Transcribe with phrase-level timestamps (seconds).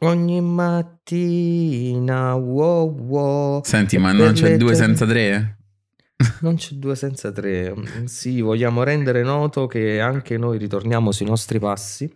[0.00, 3.62] Ogni mattina, wow wow.
[3.64, 5.58] Senti, ma non c'è due senza tre?
[6.40, 7.74] Non c'è due senza tre.
[8.04, 12.10] Sì, vogliamo rendere noto che anche noi ritorniamo sui nostri passi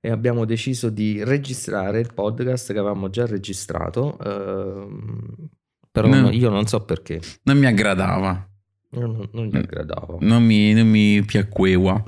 [0.00, 4.18] e abbiamo deciso di registrare il podcast che avevamo già registrato.
[4.18, 5.48] ehm,
[5.92, 6.30] però No.
[6.30, 7.20] io non so perché.
[7.44, 8.48] Non mi aggradava.
[8.90, 10.16] Non, non- non gli aggradava.
[10.20, 12.02] Non mi, non mi piacqueva.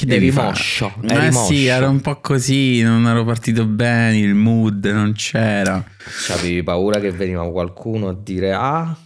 [0.00, 4.34] Che devi moscio, Eh eri sì, era un po' così, non ero partito bene, il
[4.34, 5.84] mood non c'era.
[6.30, 8.96] Avevi paura che veniva qualcuno a dire: Ah,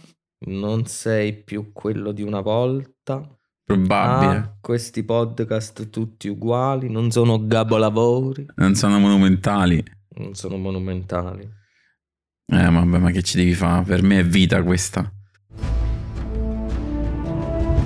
[0.47, 3.27] non sei più quello di una volta.
[3.61, 4.35] Probabile.
[4.37, 9.83] Ah, questi podcast tutti uguali, non sono gabolavori, Non sono monumentali.
[10.17, 11.41] non sono monumentali.
[11.41, 13.83] Eh, vabbè, ma che ci devi fare?
[13.83, 15.11] Per me è vita questa.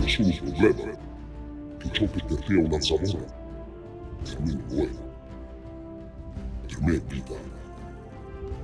[0.01, 0.97] Nessuno problema
[1.79, 3.25] che ciò che per te è una zamora,
[4.23, 4.89] per me lo è.
[6.67, 7.57] Per me è vita.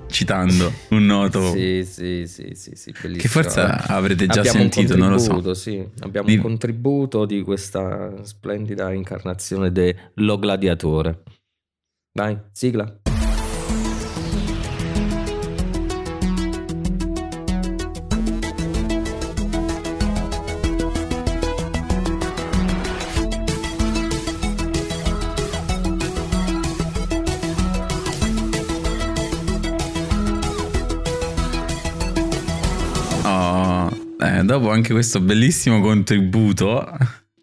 [0.07, 4.99] Citando un noto Sì, sì, sì, sì, sì, che forse avrete già Abbiamo sentito, un
[4.99, 5.53] non lo so.
[5.53, 11.23] Sì, abbiamo Di- un contributo di questa splendida incarnazione dello gladiatore.
[12.13, 12.99] Dai, sigla.
[34.39, 36.85] Eh, dopo anche questo bellissimo contributo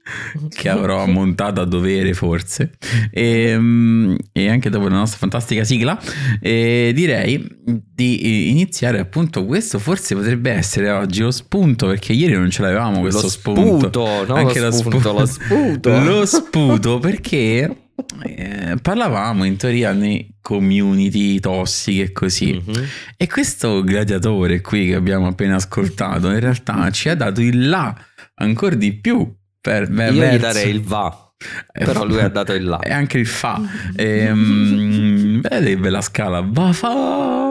[0.48, 2.72] che avrò montato a dovere forse.
[3.10, 5.98] E, mm, e anche dopo la nostra fantastica sigla
[6.40, 12.50] eh, direi di iniziare appunto questo forse potrebbe essere oggi lo spunto perché ieri non
[12.50, 15.98] ce l'avevamo questo Lo spunto, sputo, no, anche lo lo spunto, lo sputo.
[15.98, 17.81] lo sputo perché
[18.24, 22.84] eh, parlavamo in teoria nei community tossiche e così Mhm.
[23.16, 27.94] e questo gladiatore qui che abbiamo appena ascoltato in realtà ci ha dato il là
[28.36, 31.32] ancora di più per, Io gli verso- darei il va,
[31.72, 32.78] Eh, però lui ha dato il là.
[32.80, 33.60] e anche il fa
[33.96, 37.50] Ehm, vedi bella scala va fa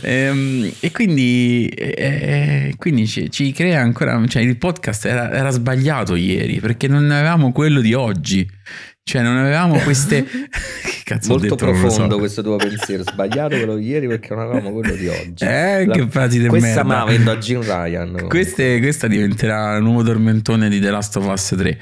[0.00, 6.14] Ehm, e quindi, eh, quindi ci, ci crea ancora cioè il podcast era, era sbagliato
[6.14, 8.48] ieri perché non avevamo quello di oggi
[9.08, 11.64] cioè non avevamo queste che cazzo ho Molto detto?
[11.66, 11.80] Lo so.
[11.80, 15.44] profondo questo tuo pensiero, sbagliato quello di ieri perché non avevamo quello di oggi.
[15.44, 18.26] eh La- che frasi di Questa merda me la vendo a Jim Ryan.
[18.28, 21.78] Queste- questa diventerà il nuovo tormentone di The Last of Us 3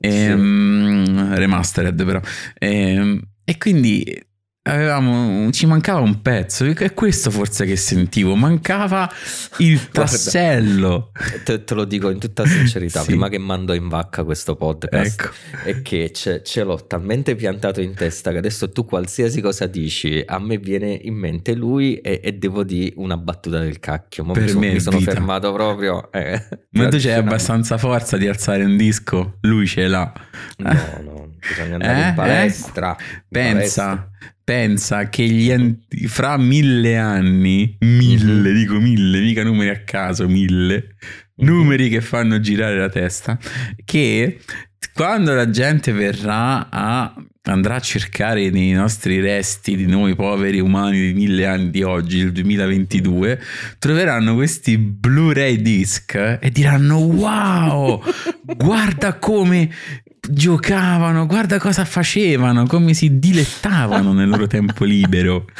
[0.00, 2.20] Ehm, remastered però
[2.58, 4.20] Ehm, e quindi
[4.66, 9.10] avevamo ci mancava un pezzo è questo forse che sentivo mancava
[9.58, 11.12] il tassello
[11.44, 13.06] Te, te lo dico in tutta sincerità, Sì.
[13.06, 15.30] prima che mando in vacca questo podcast, ecco
[15.64, 20.22] è che ce, ce l'ho talmente piantato in testa che adesso tu qualsiasi cosa dici,
[20.26, 24.24] a me viene in mente lui e, e devo dire una battuta del cacchio.
[24.24, 25.12] Ma Per mi, mi sono vita.
[25.12, 26.10] fermato proprio.
[26.12, 30.12] eh, ma tu c'hai abbastanza forza di alzare un disco lui ce l'ha
[30.58, 30.72] No,
[31.02, 32.08] no, bisogna andare Eh?
[32.08, 32.96] in palestra.
[32.98, 34.10] in Pensa, palestra.
[34.44, 38.56] Pensa che gli anti- fra mille anni, mille, Mhm.
[38.56, 40.94] dico mille, mica numeri a caso, mille,
[41.36, 41.46] Mhm.
[41.46, 43.38] numeri che fanno girare la testa,
[43.84, 44.38] che
[44.94, 47.14] quando la gente verrà a
[47.48, 52.18] andrà a cercare nei nostri resti di noi poveri umani di mille anni di oggi,
[52.18, 53.40] il 2022,
[53.78, 58.02] troveranno questi Blu-ray disc e diranno wow,
[58.56, 59.70] guarda come
[60.30, 65.44] giocavano, guarda cosa facevano, come si dilettavano nel loro tempo libero.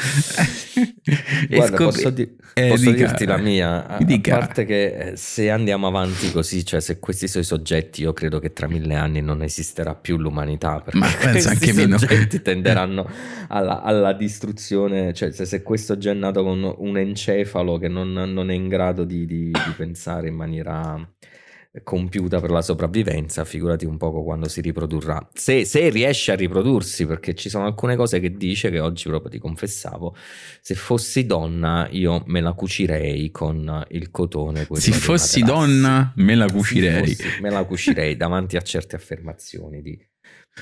[1.49, 4.37] E Guarda, scopri- posso, di- eh, posso dica- dirti la mia, a, a dica.
[4.37, 8.37] parte che eh, se andiamo avanti così, cioè se questi sono i soggetti, io credo
[8.39, 11.97] che tra mille anni non esisterà più l'umanità, perché Ma penso questi anche meno.
[11.97, 13.09] soggetti tenderanno
[13.49, 18.11] alla, alla distruzione, cioè se, se questo già è nato con un encefalo che non,
[18.11, 20.99] non è in grado di, di- di pensare in maniera
[21.83, 25.27] compiuta per la sopravvivenza, figurati un poco quando si riprodurrà.
[25.33, 29.31] Se, se riesce a riprodursi, perché ci sono alcune cose che dice che oggi proprio
[29.31, 30.15] ti confessavo,
[30.61, 34.67] se fossi donna io me la cucirei con il cotone.
[34.73, 35.43] Se fossi materassi.
[35.43, 37.15] donna me la cucirei.
[37.15, 39.99] fossi- me la cucirei davanti a certe affermazioni di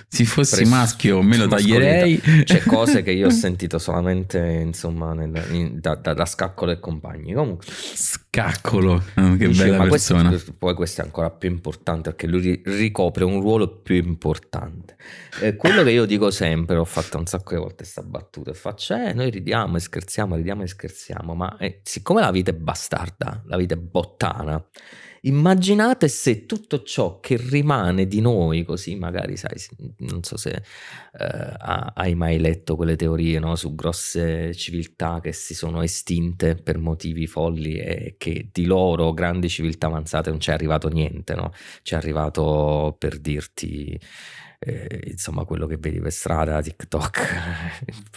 [0.08, 2.20] Se fossi pres- maschio me lo taglierei.
[2.44, 6.80] C'è cose che io ho sentito solamente insomma nel- in- da, da- da Scaccolo e
[6.80, 7.34] compagni.
[7.34, 10.54] Comunque, Scaccolo, oh, che Dice, bella ma questo- persona.
[10.58, 14.96] poi questo è ancora più importante perché lui ri- ricopre un ruolo più importante.
[15.42, 18.96] Eh, quello che io dico sempre, ho fatto un sacco di volte questa battuta, faccio,
[18.96, 23.44] eh, noi ridiamo e scherziamo, ridiamo e scherziamo, ma eh, siccome la vita è bastarda,
[23.46, 24.64] la vita è bottana,
[25.26, 29.60] Immaginate se tutto ciò che rimane di noi, così magari, sai,
[30.00, 31.54] non so se eh,
[31.96, 37.26] hai mai letto quelle teorie no, su grosse civiltà che si sono estinte per motivi
[37.26, 41.52] folli e che di loro, grandi civiltà avanzate, non c'è arrivato niente, no?
[41.82, 44.00] C'è arrivato per dirti
[44.60, 47.20] eh, insomma quello che vedi per strada, TikTok,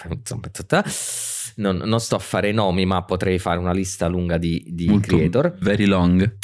[0.10, 0.84] insomma, tutta.
[1.56, 5.56] Non, non, sto a fare nomi, ma potrei fare una lista lunga di, di creator.
[5.60, 6.36] Very long.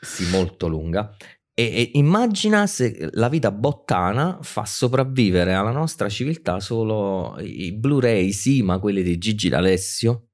[0.00, 1.14] Sì, molto lunga.
[1.54, 8.32] E, e, immagina se la vita bottana fa sopravvivere alla nostra civiltà solo i Blu-ray,
[8.32, 10.28] sì, ma quelli di Gigi D'Alessio.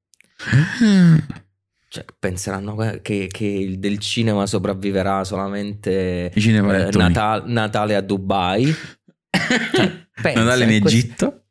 [1.91, 8.73] Cioè, penseranno che, che, del cinema sopravviverà solamente eh, Natal- Natale a Dubai.
[9.73, 11.47] Cioè, Natale in Egitto.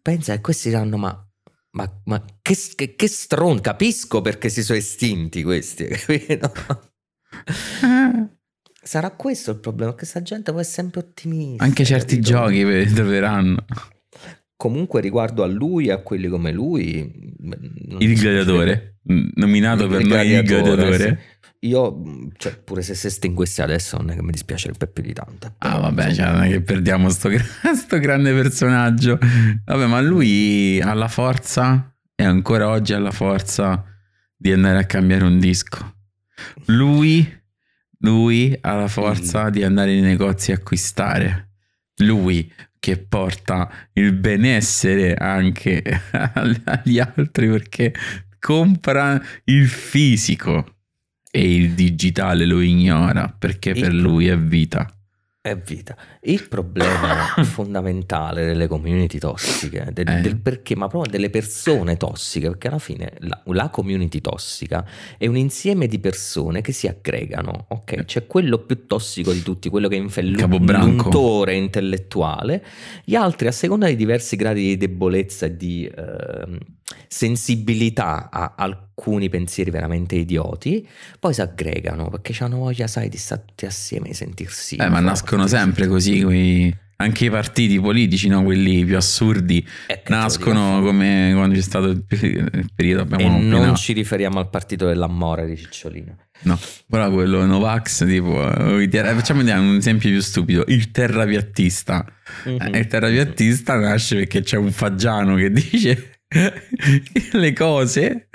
[0.00, 1.28] pensa che questi diranno: Ma,
[1.72, 6.50] ma, ma che, che, che stron, capisco perché si sono estinti questi, capito?
[8.84, 11.62] Sarà questo il problema, che questa gente poi è sempre ottimista.
[11.62, 12.30] Anche certi capito?
[12.30, 13.64] giochi troveranno.
[14.56, 17.34] Comunque riguardo a lui e a quelli come lui...
[17.98, 18.98] Il gladiatore,
[19.34, 20.98] nominato il per noi il gladiatore.
[20.98, 21.40] Sì.
[21.64, 22.02] Io,
[22.38, 25.54] cioè, pure se si estinguesse adesso, non è che mi dispiacerebbe più di tanto.
[25.58, 27.30] Ah, vabbè, cioè, non è che perdiamo sto,
[27.74, 29.16] sto grande personaggio.
[29.64, 33.84] Vabbè, ma lui ha la forza, e ancora oggi ha la forza
[34.36, 36.01] di andare a cambiare un disco.
[36.66, 37.40] Lui,
[37.98, 39.50] lui ha la forza mm.
[39.50, 41.50] di andare nei negozi a acquistare.
[41.96, 45.82] Lui che porta il benessere anche
[46.64, 47.94] agli altri perché
[48.40, 50.78] compra il fisico
[51.30, 54.92] e il digitale lo ignora perché il per lui è vita.
[55.44, 55.96] È vita.
[56.20, 60.20] Il problema fondamentale delle community tossiche, del, eh.
[60.20, 64.86] del, perché, ma proprio delle persone tossiche, perché alla fine la, la, community tossica
[65.18, 68.04] è un insieme di persone che si aggregano, ok?
[68.04, 72.64] C'è quello più tossico di tutti, quello che è l'untore intellettuale,
[73.02, 76.58] gli altri a seconda di diversi gradi di debolezza e di eh,
[77.08, 78.54] sensibilità a
[79.02, 80.86] alcuni pensieri veramente idioti,
[81.18, 84.76] poi si aggregano perché hanno voglia, sai, di stare tutti assieme e sentirsi.
[84.76, 88.44] Eh, ma nascono sempre così quei anche i partiti politici, no?
[88.44, 89.66] quelli più assurdi,
[90.06, 95.46] nascono come quando c'è stato il periodo abbiamo E non ci riferiamo al partito dell'amore
[95.46, 96.16] di Cicciolina.
[96.44, 96.56] No,
[96.88, 102.04] però quello Novax, tipo, eh, facciamo un esempio più stupido, il terrapiattista.
[102.48, 102.74] Mm-hmm.
[102.74, 106.11] il terrapiattista nasce perché c'è un faggiano che dice
[107.32, 108.28] le cose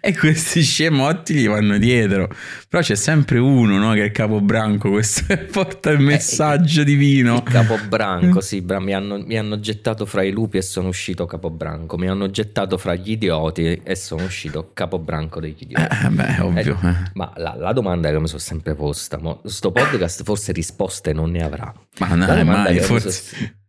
[0.00, 2.28] e questi scemotti gli vanno dietro.
[2.68, 6.84] Però c'è sempre uno no, che è il capobranco, questo porta il eh, messaggio eh,
[6.84, 7.36] divino.
[7.36, 11.26] Il capobranco, sì, bra- mi, hanno, mi, hanno, gettato fra i lupi e sono uscito
[11.26, 11.96] capobranco.
[11.96, 15.82] Mi hanno gettato fra gli idioti e sono uscito capobranco degli idioti.
[16.04, 16.78] Eh, beh, ovvio.
[16.82, 21.12] Eh, ma la, la, domanda che mi sono sempre posta, mo, sto podcast forse risposte
[21.12, 21.72] non ne avrà.
[21.98, 23.10] Ma no, mai, forse...
[23.10, 23.62] So,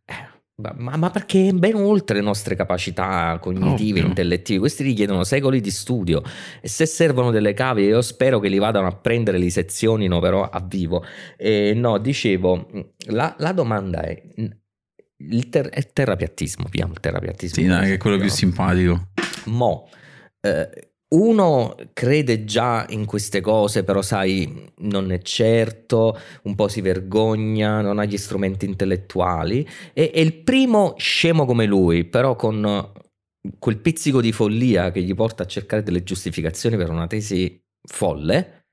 [0.57, 4.05] ma, ma, perché ben oltre le nostre capacità cognitive, Ovvio.
[4.05, 6.21] intellettive, questi richiedono secoli di studio
[6.61, 10.47] e se servono delle cave io spero che li vadano a prendere, li sezionino però
[10.49, 11.03] a vivo.
[11.35, 12.69] E no, dicevo,
[13.07, 14.21] la, la domanda è,
[15.17, 17.61] il, ter- il terrapiattismo, via, il terrapiattismo.
[17.61, 19.09] Sì, no, che è quello più simpatico.
[19.45, 19.89] Mo,
[20.39, 20.69] eh,
[21.07, 27.81] uno crede già in queste cose, però sai, non è certo, un po' si vergogna,
[27.81, 32.91] non ha gli strumenti intellettuali, e, e il primo scemo come lui, però con
[33.59, 38.65] quel pizzico di follia che gli porta a cercare delle giustificazioni per una tesi folle,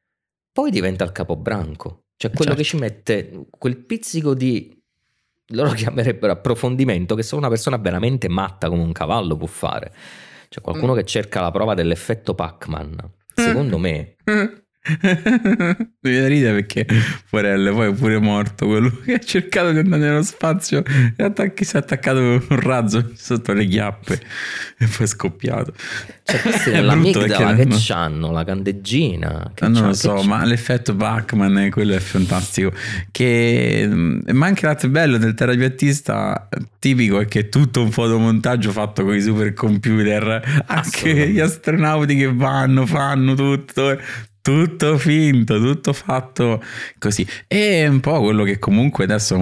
[0.50, 2.62] poi diventa il capobranco, cioè quello certo.
[2.62, 4.80] che ci mette quel pizzico di
[5.48, 9.92] loro chiamerebbero approfondimento che solo una persona veramente matta come un cavallo può fare.
[10.52, 10.96] C'è qualcuno mm.
[10.96, 13.10] che cerca la prova dell'effetto Pac-Man.
[13.34, 14.44] Secondo me mm.
[14.84, 16.86] Mi viene ridere perché
[17.26, 20.82] Forelle poi è pure morto quello che ha cercato di andare nello spazio
[21.16, 24.14] e attacchi, si è attaccato con un razzo sotto le chiappe
[24.78, 25.72] e poi è scoppiato.
[26.24, 27.80] Cioè, questa è, è l'amigdala che non...
[27.90, 29.52] hanno, la candeggina.
[29.54, 32.72] Che non lo so, ma l'effetto Bachman, quello è fantastico.
[33.12, 33.88] Che...
[33.88, 36.48] Ma anche l'altro bello del terapiattista
[36.80, 40.64] tipico è che è tutto un fotomontaggio fatto con i supercomputer.
[40.66, 43.96] Anche gli astronauti che vanno, fanno tutto
[44.42, 46.62] tutto finto, tutto fatto
[46.98, 47.26] così.
[47.46, 49.36] E un po' quello che comunque adesso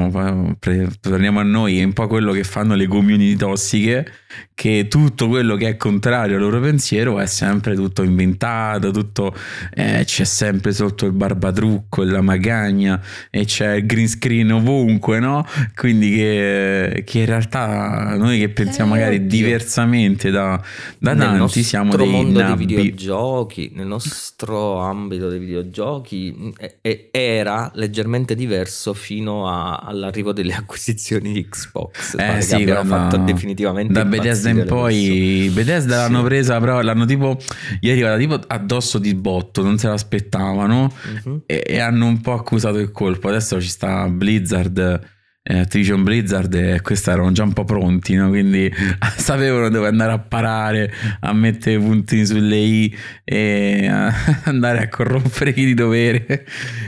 [1.00, 4.06] torniamo a noi, è un po' quello che fanno le community tossiche,
[4.54, 9.34] che tutto quello che è contrario al loro pensiero è sempre tutto inventato, tutto
[9.74, 15.46] eh, c'è sempre sotto il barbatrucco, la magagna e c'è il green screen ovunque, no?
[15.74, 19.28] Quindi che, che in realtà noi che pensiamo eh, magari oddio.
[19.28, 20.60] diversamente da,
[20.98, 22.66] da tanti siamo dei mondo nabbi.
[22.66, 29.76] di videogiochi, nel nostro ambito dei videogiochi mh, e- e- era leggermente diverso fino a-
[29.76, 32.14] all'arrivo delle acquisizioni di Xbox.
[32.18, 36.24] Eh che sì, abbiano guarda, fatto definitivamente da Bethesda in poi Bethesda l'hanno Sì.
[36.24, 37.38] presa però l'hanno tipo
[37.80, 40.92] gli è arrivata tipo addosso di botto non se l'aspettavano
[41.24, 41.42] Mhm.
[41.46, 45.00] e, e hanno un po' accusato il colpo adesso ci sta Blizzard
[45.42, 48.28] Activision Blizzard e questi erano già un po' pronti no?
[48.28, 48.70] quindi
[49.16, 52.94] sapevano dove andare a parare a mettere i puntini sulle i
[53.24, 54.12] e a
[54.44, 56.44] andare a corrompere chi di dovere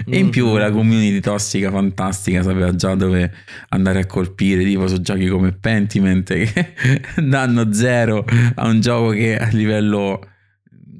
[0.07, 0.59] e in più Mhm.
[0.59, 3.33] la community tossica fantastica sapeva già dove
[3.71, 6.75] andare a colpire tipo su giochi come Pentiment che
[7.25, 8.23] danno zero
[8.55, 10.21] a un gioco che a livello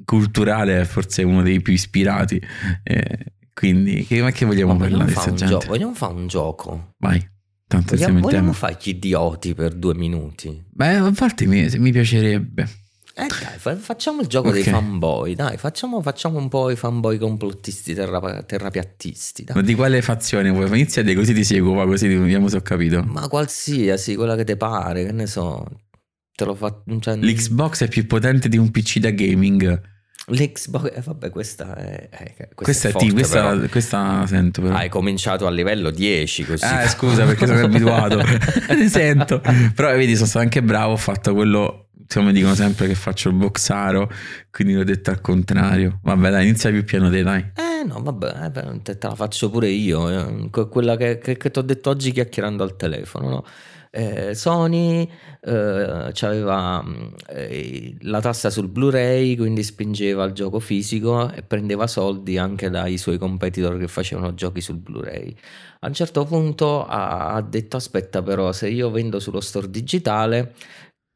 [0.05, 2.41] culturale è forse uno dei più ispirati
[2.83, 3.17] Eh,
[3.53, 6.27] quindi che, ma che vogliamo Ma parlare vogliamo, fare questa un gio- vogliamo fare un
[6.27, 6.93] gioco?
[6.97, 7.23] vai
[7.81, 10.63] tanto Vogliamo, fare gli idioti per due minuti?
[10.69, 12.63] beh volte mi, mi piacerebbe
[13.15, 14.53] Eh dai, fa- facciamo il gioco Ok.
[14.55, 19.55] dei fanboy, dai, facciamo, facciamo un po' i fanboy complottisti terra- terrapiattisti, dai.
[19.55, 22.61] ma di quale fazione vuoi inizia te così ti seguo va così vediamo se ho
[22.61, 25.65] capito Ma qualsiasi, quella che ti pare, che ne so,
[26.35, 26.81] te lo fa...
[26.99, 29.81] Cioè, l'Xbox è più potente di un PC da gaming
[30.27, 32.07] L'Xbox, eh, vabbè, questa è...
[32.09, 33.67] eh, questa, è è forte, questa, però.
[33.67, 36.63] questa la sento però Hai cominciato a livello 10 così.
[36.63, 38.21] Eh, scusa perché sono abituato.
[38.67, 39.41] Ti sento.
[39.75, 40.93] Però vedi, sono stato anche bravo.
[40.93, 41.87] Ho fatto quello.
[42.07, 44.09] Come dicono sempre che faccio il boxaro.
[44.49, 45.99] Quindi l'ho detto al contrario.
[46.03, 47.51] Vabbè, dai, inizia più piano te, dai.
[47.55, 51.59] Eh no, vabbè, eh, te, la faccio pure io, eh, que- quella che, che, ti
[51.59, 53.45] ho detto oggi chiacchierando al telefono, no?
[53.95, 55.07] Eh, Sony
[55.41, 56.83] eh, aveva
[58.01, 63.19] la tassa sul Blu-ray, quindi spingeva il gioco fisico e prendeva soldi anche dai suoi
[63.19, 65.35] competitor che facevano giochi sul Blu-ray.
[65.81, 70.55] A un certo punto ha, ha detto: Aspetta, però, se io vendo sullo store digitale,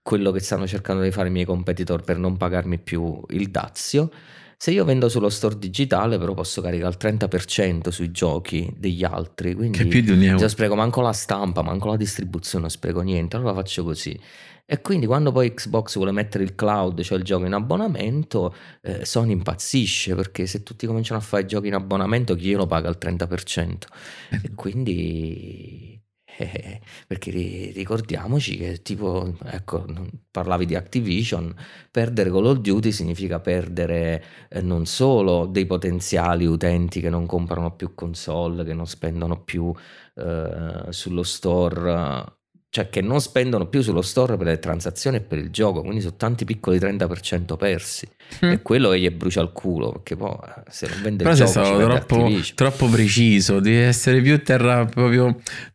[0.04, 4.12] quello che stanno cercando di fare i miei competitor per non pagarmi più il dazio.
[4.60, 9.54] Se io vendo sullo store digitale, però posso caricare il 30% sui giochi degli altri.
[9.54, 10.40] Quindi Che più di un euro.
[10.40, 13.36] io spreco manco la stampa, manco la distribuzione, non spreco niente.
[13.36, 14.20] Allora faccio così.
[14.66, 19.06] E quindi quando poi Xbox vuole mettere il cloud, cioè il gioco in abbonamento, eh,
[19.06, 22.98] Sony impazzisce perché se tutti cominciano a fare giochi in abbonamento, chi glielo paga il
[23.00, 23.88] 30%?
[24.32, 24.42] Eh.
[24.44, 26.02] E quindi...
[27.08, 29.86] perché ri- ricordiamoci che tipo, ecco,
[30.30, 31.54] parlavi di Activision,
[31.92, 37.76] perdere Call of Duty significa perdere eh, non solo dei potenziali utenti che non comprano
[37.76, 39.74] più console, che non spendono più
[40.16, 42.37] eh, sullo store,
[42.78, 46.02] cioè che non spendono più sullo store per le transazioni e per il gioco, quindi
[46.02, 48.08] sono tanti piccoli 30% persi.
[48.46, 48.52] Mm.
[48.52, 51.44] È quello che gli brucia il culo, perché poi eh, se non vende Però il
[51.44, 53.60] gioco troppo, troppo preciso.
[53.60, 55.26] Devi essere più terra proprio.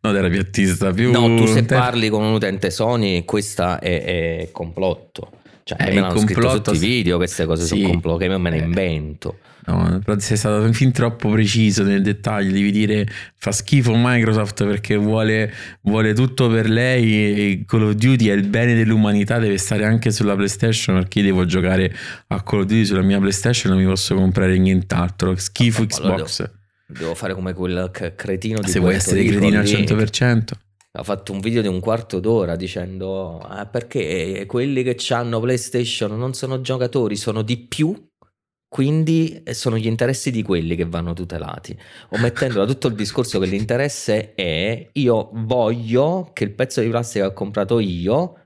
[0.00, 0.92] No, terrapiattista.
[0.92, 5.30] Più No, tu se ter- parli con un utente Sony, questa è, è complotto.
[5.64, 6.86] Cioè, Eh, me l'hanno scritto complotto tutti i sì.
[6.86, 7.78] video, queste cose Sì.
[7.80, 8.62] sono complotto, che io me ne Eh.
[8.62, 9.38] invento.
[9.64, 12.52] No, però sei stato fin troppo preciso nel dettaglio.
[12.52, 15.52] Devi dire fa schifo Microsoft perché vuole,
[15.82, 17.14] vuole tutto per lei.
[17.14, 19.38] E Call of Duty è il bene dell'umanità.
[19.38, 20.96] Deve stare anche sulla PlayStation.
[20.96, 21.94] Perché io devo giocare
[22.28, 23.72] a Call of Duty sulla mia PlayStation.
[23.72, 25.36] Non mi posso comprare nient'altro.
[25.36, 26.50] Schifo allora Xbox.
[26.86, 29.72] Devo fare come quel cretino di Se vuoi essere cretino al lì.
[29.72, 30.42] 100%.
[30.94, 36.18] Ha fatto un video di un quarto d'ora dicendo "Ah, perché quelli che hanno PlayStation
[36.18, 37.96] non sono giocatori, sono di più,
[38.72, 41.78] quindi eh, sono gli interessi di quelli che vanno tutelati.
[42.12, 47.26] Omettendo da tutto il discorso che l'interesse è io voglio che il pezzo di plastica
[47.26, 48.41] che ho comprato io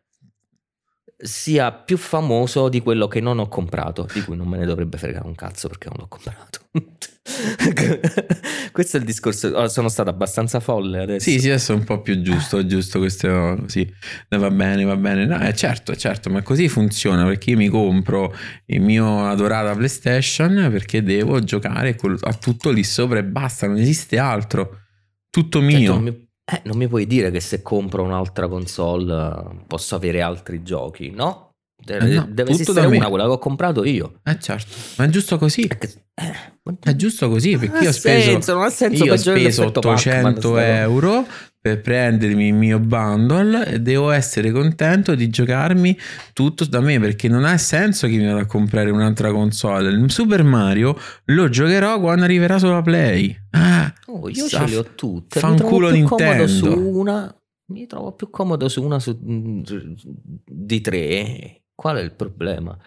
[1.16, 4.98] sia più famoso di quello che non ho comprato, di cui non me ne dovrebbe
[4.98, 6.60] fregare un cazzo perché non l'ho comprato.
[8.72, 9.68] Questo è il discorso.
[9.68, 11.28] Sono stato abbastanza folle adesso.
[11.28, 13.90] Sì, sì, adesso è un po' più giusto, giusto questo così.
[14.28, 15.26] No, va bene, va bene.
[15.26, 18.34] No, eh, certo, certo, ma così funziona perché io mi compro
[18.66, 24.18] il mio adorata PlayStation perché devo giocare a tutto lì sopra e basta, non esiste
[24.18, 24.82] altro.
[25.30, 25.98] Tutto tu mio.
[25.98, 30.62] mi, eh, non mi puoi dire che se compro un'altra console eh, posso avere altri
[30.62, 31.50] giochi, no?
[31.82, 32.54] Deve, Eh no, deve
[32.88, 32.96] me.
[32.96, 34.14] una, quella che ho comprato io.
[34.24, 35.66] Eh certo, ma è giusto così.
[35.66, 36.32] Perché- eh,
[36.80, 39.80] È giusto così perché io ho speso, senso, non ha senso io ho speso l'effetto
[39.80, 40.64] Pac-Man, 800 sta roba.
[40.80, 41.26] euro
[41.66, 45.98] per prendermi il mio bundle e devo essere contento di giocarmi
[46.32, 49.88] tutto da me perché non ha senso che mi vada a comprare un'altra console.
[49.90, 53.36] Il Super Mario lo giocherò quando arriverà sulla Play.
[53.50, 55.40] Ah, Oh, io sa- ce le ho tutte.
[55.40, 56.98] Fanculo trovo più comodo su Nintendo.
[56.98, 57.40] una.
[57.68, 61.62] Mi trovo più comodo su una su- di tre.
[61.74, 62.78] Qual è il problema?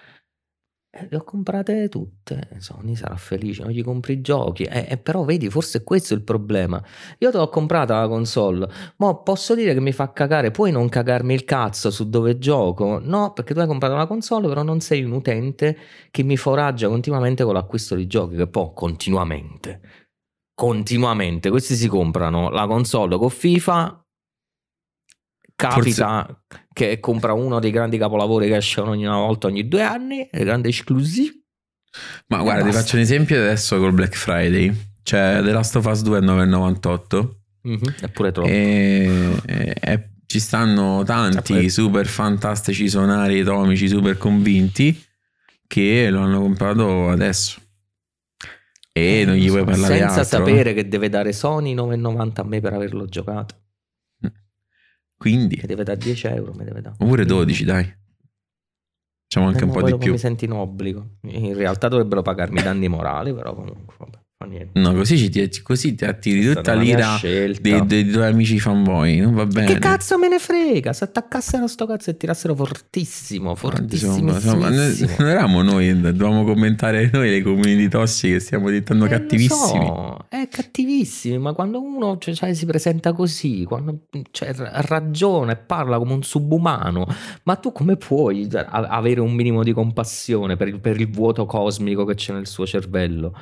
[0.91, 2.49] Eh, le ho comprate tutte.
[2.57, 4.63] Sony sarà felice, non gli compri i giochi.
[4.63, 6.83] Eh, eh, però vedi, forse questo è il problema.
[7.19, 8.67] Io te l'ho comprata la console,
[8.97, 10.49] ma posso dire che mi fa cagare.
[10.49, 12.99] Puoi non cagarmi il cazzo su dove gioco?
[13.03, 15.77] No, perché tu hai comprato la console, però non sei un utente
[16.09, 18.35] che mi foraggia continuamente con l'acquisto di giochi.
[18.35, 19.81] Che poi continuamente,
[20.55, 24.03] continuamente, questi si comprano la console con FIFA.
[25.67, 29.81] Capita Forse- che compra uno dei grandi capolavori che escono ogni una volta ogni due
[29.83, 31.33] anni, le grandi esclusive.
[32.27, 32.81] Ma guarda, ti basta.
[32.81, 34.73] faccio un esempio adesso col Black Friday.
[35.03, 37.35] C'è The Last of Us 2 a 9,98
[38.01, 38.47] Eppure troppo.
[38.47, 41.67] e, e- e ci stanno tanti Vabbè.
[41.67, 45.03] super fantastici sonari atomici super convinti
[45.67, 47.59] che lo hanno comprato adesso.
[48.93, 50.37] E Eh, non gli puoi parlare Senza altro.
[50.37, 53.55] sapere che deve dare Sony 9,90 a me per averlo giocato.
[55.19, 56.53] Quindi, Che deve dare 10 euro.
[56.53, 56.95] Mi deve dare.
[56.97, 57.83] oppure 12, dai.
[59.27, 60.11] Facciamo anche Eh, un po' di più.
[60.13, 61.17] Mi senti in obbligo.
[61.23, 64.17] In realtà dovrebbero pagarmi danni morali, però comunque, vabbè.
[64.75, 67.17] No, così, ci, ti- così ti attiri Questa tutta l'ira
[67.59, 69.17] dei, dei tuoi amici fanboy.
[69.19, 69.67] Non va bene.
[69.73, 70.93] Che cazzo me ne frega?
[70.93, 75.15] Se attaccassero sto cazzo e tirassero fortissimo, Insomma, insomma, noi- fortissimissimo.
[75.19, 79.85] non eravamo noi, dovevamo commentare noi le community tossiche, stiamo diventando Eh, cattivissimi.
[79.85, 85.57] so, è cattivissimi, ma quando uno cioè, si presenta così, quando cioè, ra- ragiona e
[85.57, 87.05] parla come un subumano,
[87.43, 91.45] ma tu come puoi cioè, avere un minimo di compassione per il, per il vuoto
[91.45, 93.35] cosmico che c'è nel suo cervello?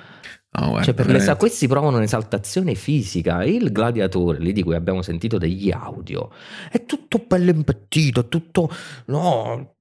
[0.58, 3.44] Guarda, Cioè, per l'esa- questi provano un'esaltazione fisica.
[3.44, 6.30] Il gladiatore, lì di cui abbiamo sentito degli audio,
[6.72, 8.70] è tutto bello impettito, è tutto.
[9.06, 9.76] No,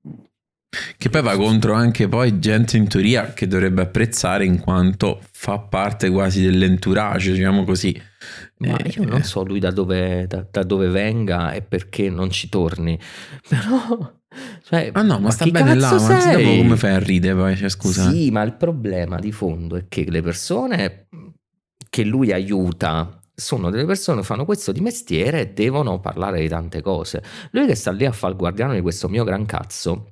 [0.99, 5.59] Che poi va contro anche poi gente in teoria che dovrebbe apprezzare in quanto fa
[5.59, 7.99] parte quasi dell'entourage, diciamo così.
[8.59, 12.31] Ma Eh, io non so lui da dove, da, da dove venga e perché non
[12.31, 12.99] ci torni.
[13.49, 14.16] Però.
[14.63, 16.59] Cioè, Ah no, ma, sta chi bene là, ma dopo sei?
[16.59, 17.57] come fai a ridere poi?
[17.57, 18.11] Cioè, scusa.
[18.11, 21.07] Sì, ma il problema di fondo è che le persone
[21.89, 26.49] che lui aiuta sono delle persone che fanno questo di mestiere e devono parlare di
[26.49, 27.23] tante cose.
[27.51, 30.11] Lui che sta lì a fare il guardiano di questo mio gran cazzo,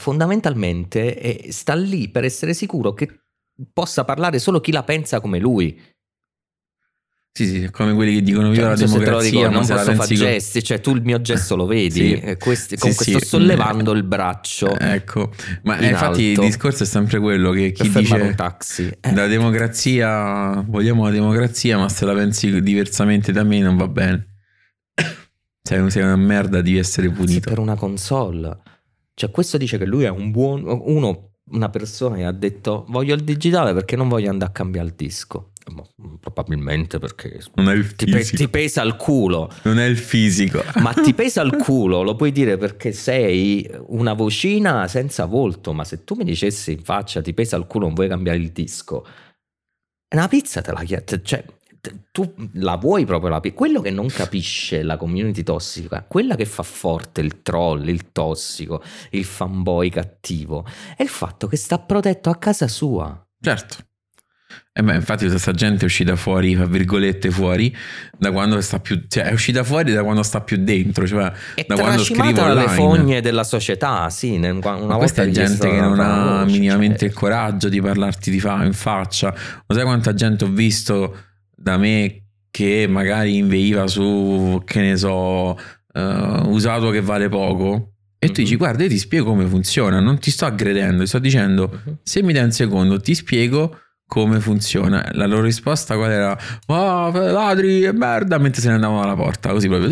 [0.00, 3.20] fondamentalmente eh, sta lì per essere sicuro che
[3.72, 5.80] possa parlare solo chi la pensa come lui.
[7.36, 9.74] Sì, sì, come quelli che dicono Cioè, viva non la so democrazia, ma non posso
[9.74, 12.12] fare pensi co- gesti, cioè tu il mio gesto lo vedi, Sì.
[12.12, 13.10] e questi- Sì, comunque sì.
[13.10, 15.32] sto sollevando il braccio Ecco,
[15.64, 18.88] ma in infatti il alto discorso è sempre quello che per chi un dice taxi.
[19.00, 23.88] Eh, la democrazia, vogliamo la democrazia, ma se la pensi diversamente da me non va
[23.88, 24.28] bene.
[25.60, 27.48] Sei, sei una merda di essere punito.
[27.48, 28.58] per una console.
[29.12, 30.62] Cioè, questo dice che lui è un buon.
[30.66, 34.86] Uno, una persona che ha detto: Voglio il digitale perché non voglio andare a cambiare
[34.88, 35.50] il disco.
[35.72, 35.82] Ma,
[36.20, 39.50] probabilmente perché Non è il ti, pe- ti pesa il culo.
[39.62, 40.62] Non è il fisico.
[40.80, 45.72] Ma ti pesa il culo, lo puoi dire perché sei una vocina senza volto.
[45.72, 48.50] Ma se tu mi dicessi in faccia ti pesa il culo, non vuoi cambiare il
[48.50, 49.06] disco,
[50.14, 51.22] una pizza te la chiedo.
[51.22, 51.44] Cioè,
[52.10, 53.56] tu la vuoi proprio la pizza.
[53.56, 58.82] Quello che non capisce la community tossica, quella che fa forte il troll, il tossico,
[59.10, 63.26] il fanboy cattivo, è il fatto che sta protetto a casa sua.
[63.40, 63.76] Certo.
[64.76, 67.72] E beh, infatti questa gente è uscita fuori, fra virgolette, fuori,
[68.18, 69.04] da quando sta più...
[69.06, 72.48] Cioè, è uscita fuori da quando sta più dentro, cioè È da quando scrivo tracimata
[72.54, 72.76] dalle online.
[72.76, 74.34] fogne della società, sì.
[74.34, 77.80] Una Ma volta questa è gente che non ha voce, minimamente cioè- il coraggio di
[77.80, 79.32] parlarti di fa- in faccia.
[79.64, 81.18] Lo sai quanta gente ho visto
[81.54, 85.56] da me che magari inveiva su, che ne so,
[85.92, 87.92] eh, usato che vale poco?
[88.18, 88.44] E tu Mhm.
[88.44, 91.98] dici, guarda, io ti spiego come funziona, non ti sto aggredendo, ti sto dicendo, Mhm.
[92.02, 93.78] se mi dai un secondo, ti spiego
[94.14, 95.10] come funziona.
[95.14, 96.38] La loro risposta qual era?
[96.66, 99.88] Oh, ladri e merda, mentre se ne andavano dalla porta, così proprio.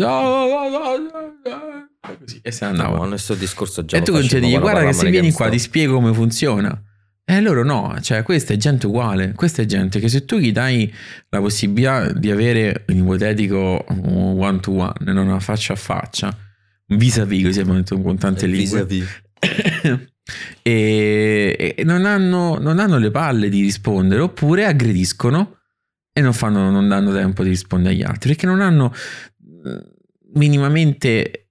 [1.99, 3.03] Così, e se ne andavano.
[3.03, 6.13] No, questo discorso già E tu quando guarda che se vieni qua ti spiego come
[6.13, 6.81] funziona.
[7.25, 10.53] E loro no, cioè questa è gente uguale, questa è gente che se tu gli
[10.53, 10.93] dai
[11.29, 16.37] la possibilità di avere un ipotetico one to one, non una faccia a faccia,
[16.87, 18.85] un vis-à-vis, così abbiamo detto con tante lingue,
[20.61, 25.57] e, e non, hanno, non hanno le palle di rispondere oppure aggrediscono
[26.13, 28.93] e non, fanno, non danno tempo di rispondere agli altri perché non hanno
[29.65, 29.91] eh,
[30.35, 31.47] minimamente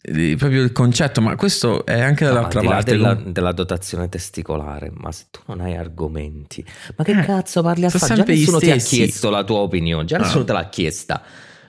[0.00, 3.52] eh, proprio il concetto ma questo è anche No, dall'altra là parte della, com- della
[3.52, 6.64] dotazione testicolare, ma se tu non hai argomenti,
[6.96, 8.14] ma che Eh, cazzo parli a fare?
[8.16, 10.20] Già nessuno ti ha chiesto la tua opinione, già Ah.
[10.22, 11.22] nessuno te l'ha chiesta,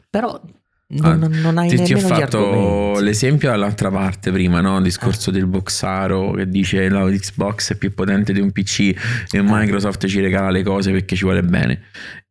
[0.10, 0.42] però
[1.00, 4.78] Ah, non, non hai ti, ti ho fatto l'esempio dall'altra parte prima, no?
[4.78, 8.94] Il discorso del boxaro che dice la Xbox è più potente di un PC
[9.32, 11.82] e Microsoft ci regala le cose perché ci vuole bene.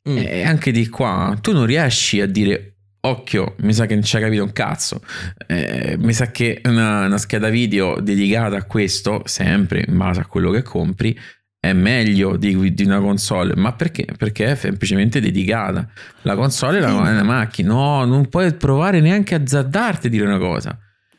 [0.09, 0.17] Mm.
[0.19, 2.73] E anche di qua tu non riesci a dire
[3.05, 5.03] occhio, mi sa che non ci hai capito un cazzo.
[5.47, 10.27] Eh, mi sa che una, una scheda video dedicata a questo, sempre in base a
[10.27, 11.19] quello che compri,
[11.65, 13.55] è meglio di, di, una console.
[13.55, 14.05] Ma perché?
[14.19, 15.89] Perché è semplicemente dedicata.
[16.23, 17.73] La console è una, è una macchina.
[17.73, 20.77] No, non puoi provare neanche a azzardarti a dire una cosa.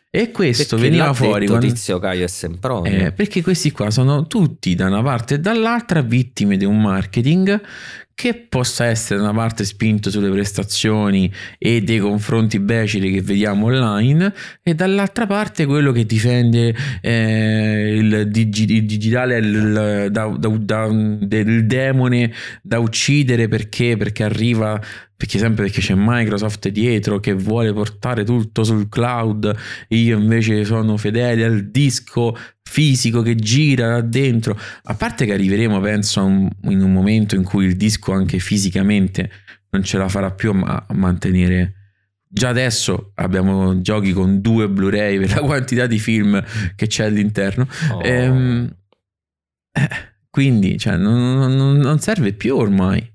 [0.10, 1.66] E questo perché veniva fuori quando...
[1.66, 6.02] Tizio Caio è sempre eh, perché questi qua sono tutti da una parte e dall'altra
[6.02, 7.60] vittime di un marketing
[8.16, 13.66] che possa essere da una parte spinto sulle prestazioni e dei confronti beceri che vediamo
[13.66, 20.48] online e dall'altra parte quello che difende eh, il, digi- il, digitale il, da, da,
[20.48, 23.98] da, del demone da uccidere perché?
[23.98, 24.80] perché arriva
[25.16, 29.56] perché sempre perché c'è Microsoft dietro che vuole portare tutto sul cloud
[29.90, 32.36] io invece sono fedele al disco
[32.74, 37.44] fisico che gira là dentro a parte che arriveremo penso un, in un momento in
[37.44, 39.30] cui il disco anche fisicamente
[39.70, 41.74] non ce la farà più a, mantenere
[42.28, 46.44] già adesso abbiamo giochi con due Blu-ray per la quantità di film
[46.76, 48.02] che c'è all'interno oh.
[48.02, 48.76] ehm,
[49.72, 49.90] eh,
[50.32, 53.08] quindi cioè, non, non, non serve più ormai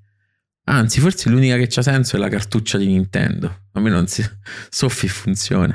[0.70, 3.62] Anzi, forse l'unica che c'ha senso è la cartuccia di Nintendo.
[3.72, 4.22] A me non si
[4.68, 5.74] soffi e funziona.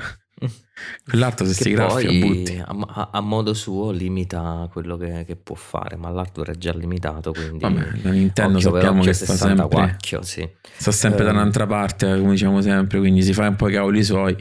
[1.06, 2.63] Quell'altro se che si graffia butti.
[2.65, 7.32] A, a, modo suo limita quello che, che, può fare, ma l'hardware è già limitato,
[7.32, 10.49] quindi Vabbè, la Nintendo occhio sappiamo che sta sempre, quacchio, sì.
[10.77, 13.73] sta sempre eh, da un'altra parte, come diciamo sempre, quindi si fa un po' i
[13.73, 14.36] cavoli suoi.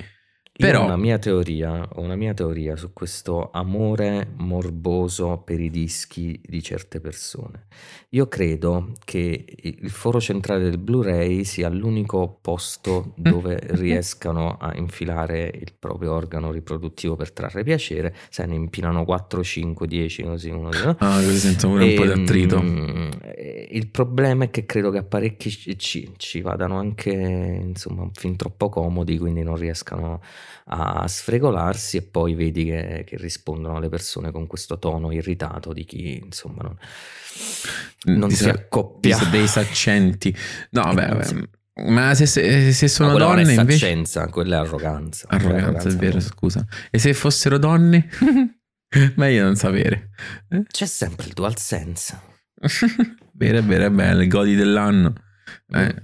[0.54, 0.82] Però...
[0.82, 6.62] Ho una mia teoria, una mia teoria su questo amore morboso per i dischi di
[6.62, 7.68] certe persone.
[8.10, 15.50] Io credo che il foro centrale del Blu-ray sia l'unico posto dove riescano a infilare
[15.54, 18.14] il proprio organo riproduttivo per trarre piacere.
[18.28, 20.68] Se ne impilano 4, 5, 10, così uno.
[20.68, 20.96] No?
[20.98, 22.62] Ah, così sento pure un po' di ehm, attrito.
[23.70, 29.16] il problema è che credo che apparecchi ci, ci vadano anche insomma fin troppo comodi,
[29.16, 30.20] quindi non riescano a
[31.06, 36.18] sfregolarsi e poi vedi che, che rispondono le persone con questo tono irritato di chi
[36.22, 36.76] insomma non,
[38.16, 39.18] non si accoppia.
[39.30, 40.34] Dei saccenti.
[40.70, 41.48] No, vabbè, vabbè.
[41.84, 43.78] Ma se, se, se sono donne non è invece...
[43.78, 45.26] saccenza, quella è arroganza.
[45.28, 46.66] Arroganza, arroganza è vero, scusa.
[46.90, 48.08] E se fossero donne?
[49.16, 50.10] Meglio non sapere.
[50.70, 52.20] C'è sempre il dual sense.
[53.32, 55.14] vero, è vero, è bello, il godi dell'anno.
[55.68, 55.94] Eh.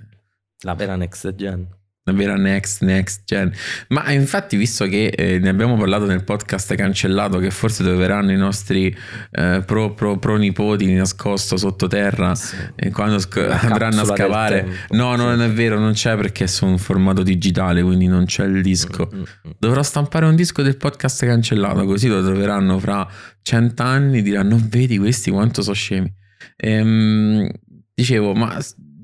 [0.62, 1.77] La vera next gen
[2.12, 3.52] vera next, next gen.
[3.88, 8.36] Ma infatti, visto che eh, ne abbiamo parlato nel podcast cancellato, che forse troveranno i
[8.36, 8.94] nostri
[9.30, 12.56] eh, pro, pro, pro, nipoti di nascosto sottoterra sì.
[12.76, 14.62] eh, quando sc- andranno a scavare.
[14.90, 15.16] no, sì.
[15.16, 19.10] non è vero, non c'è perché sono in formato digitale, quindi non c'è il disco.
[19.12, 19.24] Mm-hmm.
[19.58, 23.06] Dovrò stampare un disco del podcast cancellato, così lo troveranno fra
[23.42, 26.12] cent'anni, diranno, vedi questi quanto sono scemi.
[26.56, 27.48] Ehm,
[27.94, 28.58] dicevo, ma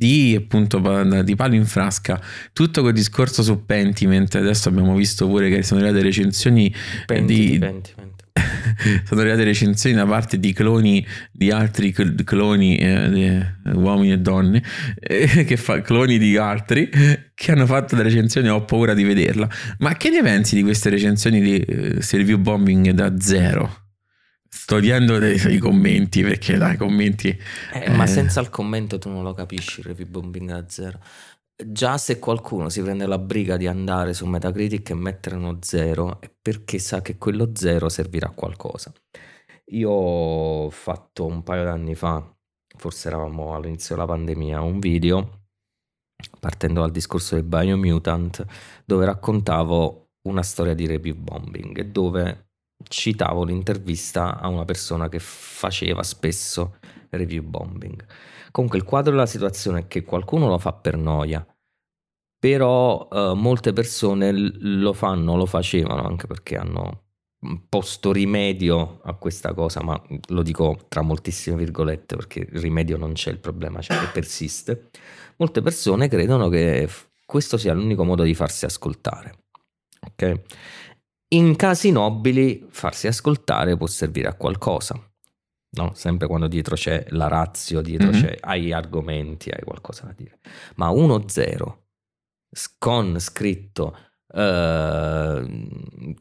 [0.04, 0.82] di appunto
[1.22, 2.20] di palo in frasca.
[2.52, 6.74] Tutto quel discorso su Pentiment adesso abbiamo visto pure che sono arrivate recensioni
[7.06, 8.22] Penti di, di Pentiment.
[9.06, 14.62] sono arrivate recensioni da parte di cloni di altri cloni eh, di uomini e donne
[14.98, 16.90] eh, che fa cloni di altri
[17.32, 19.48] che hanno fatto delle recensioni ho paura di vederla.
[19.78, 23.83] Ma che ne pensi di queste recensioni di eh, review bombing da zero
[24.54, 27.28] Sto togliendo i commenti perché dai commenti...
[27.72, 27.90] Eh, eh...
[27.90, 31.00] Ma senza il commento tu non lo capisci il review bombing da zero.
[31.56, 36.20] Già se qualcuno si prende la briga di andare su Metacritic e mettere uno zero
[36.20, 38.92] è perché sa che quello zero servirà a qualcosa.
[39.72, 42.24] Io ho fatto un paio d'anni fa,
[42.76, 45.46] forse eravamo all'inizio della pandemia, un video
[46.38, 48.46] partendo dal discorso del Biomutant
[48.84, 52.52] dove raccontavo una storia di review bombing dove
[52.94, 56.76] citavo l'intervista a una persona che faceva spesso
[57.10, 58.04] review bombing.
[58.50, 61.44] Comunque il quadro della situazione è che qualcuno lo fa per noia,
[62.38, 67.02] però eh, molte persone lo fanno, lo facevano anche perché hanno
[67.68, 73.12] posto rimedio a questa cosa, ma lo dico tra moltissime virgolette perché il rimedio non
[73.12, 74.90] c'è, il problema c'è che persiste.
[75.36, 76.88] Molte persone credono che
[77.26, 79.42] questo sia l'unico modo di farsi ascoltare.
[80.06, 80.42] Ok?
[81.34, 84.98] In casi nobili farsi ascoltare può servire a qualcosa.
[85.76, 85.92] No?
[85.94, 88.22] Sempre quando dietro c'è la razio, dietro mm-hmm.
[88.22, 90.38] c'è, hai argomenti, hai qualcosa da dire.
[90.76, 91.82] Ma 1-0
[92.78, 93.96] con scritto
[94.34, 95.46] uh,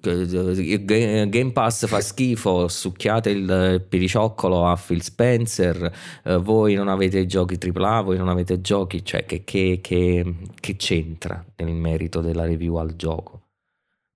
[0.01, 7.57] Game Pass fa schifo, succhiate il piricioccolo a Phil Spencer, uh, voi non avete giochi
[7.59, 12.75] AAA, voi non avete giochi, cioè che, che, che, che c'entra nel merito della review
[12.75, 13.42] al gioco?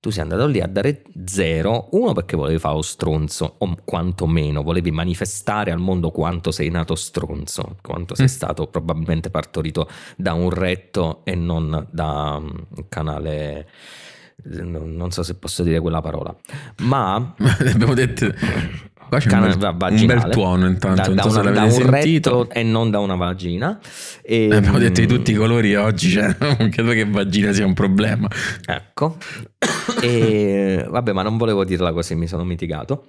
[0.08, 4.64] Tu sei andato lì a dare zero, uno perché volevi fare lo stronzo, o quantomeno
[4.64, 8.30] volevi manifestare al mondo quanto sei nato stronzo, quanto sei Mm.
[8.30, 13.68] stato probabilmente partorito da un retto e non da un canale,
[14.46, 16.34] non non so se posso dire quella parola,
[16.84, 17.36] ma
[17.74, 18.34] Abbiamo detto.
[19.10, 20.22] Qua c'è un Canale bel, va- un vaginale.
[20.22, 21.14] bel tuono intanto.
[21.14, 22.44] da, da una- da un sentito.
[22.44, 23.80] retto e non da una vagina.
[24.22, 27.66] E, Eh, abbiamo detto di tutti i colori oggi, cioè, non credo che vagina sia
[27.66, 28.28] un problema.
[28.66, 29.18] Ecco,
[30.02, 33.08] e vabbè, ma non volevo dirla così, mi sono mitigato.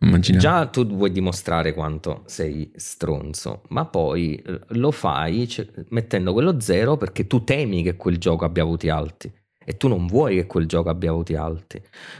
[0.00, 0.42] Immaginate.
[0.42, 5.48] Già tu vuoi dimostrare quanto sei stronzo, ma poi eh, lo fai
[5.90, 9.30] mettendo quello zero perché tu temi che quel gioco abbia avuti alti
[9.68, 11.78] e tu non vuoi che quel gioco abbia avuti alti.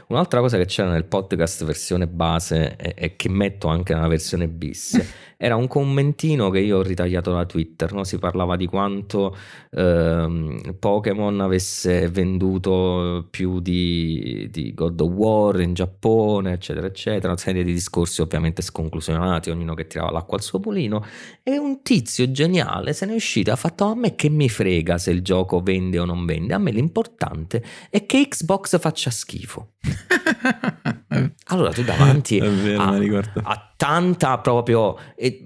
[0.09, 4.47] Un'altra cosa che c'era nel podcast versione base e, e che metto anche nella versione
[4.47, 5.01] bis
[5.35, 8.03] era un commentino che io ho ritagliato da Twitter, no?
[8.03, 9.35] si parlava di quanto
[9.71, 17.37] ehm, Pokémon avesse venduto più di, di God of War in Giappone, eccetera, eccetera, una
[17.37, 21.03] serie di discorsi ovviamente sconclusionati, ognuno che tirava l'acqua al suo pulino,
[21.41, 24.99] e un tizio geniale se ne è uscito ha fatto a me che mi frega
[24.99, 29.73] se il gioco vende o non vende, a me l'importante è che Xbox faccia schifo.
[31.51, 34.95] Allora tu davanti vero, a, a tanta proprio...
[35.15, 35.43] eh,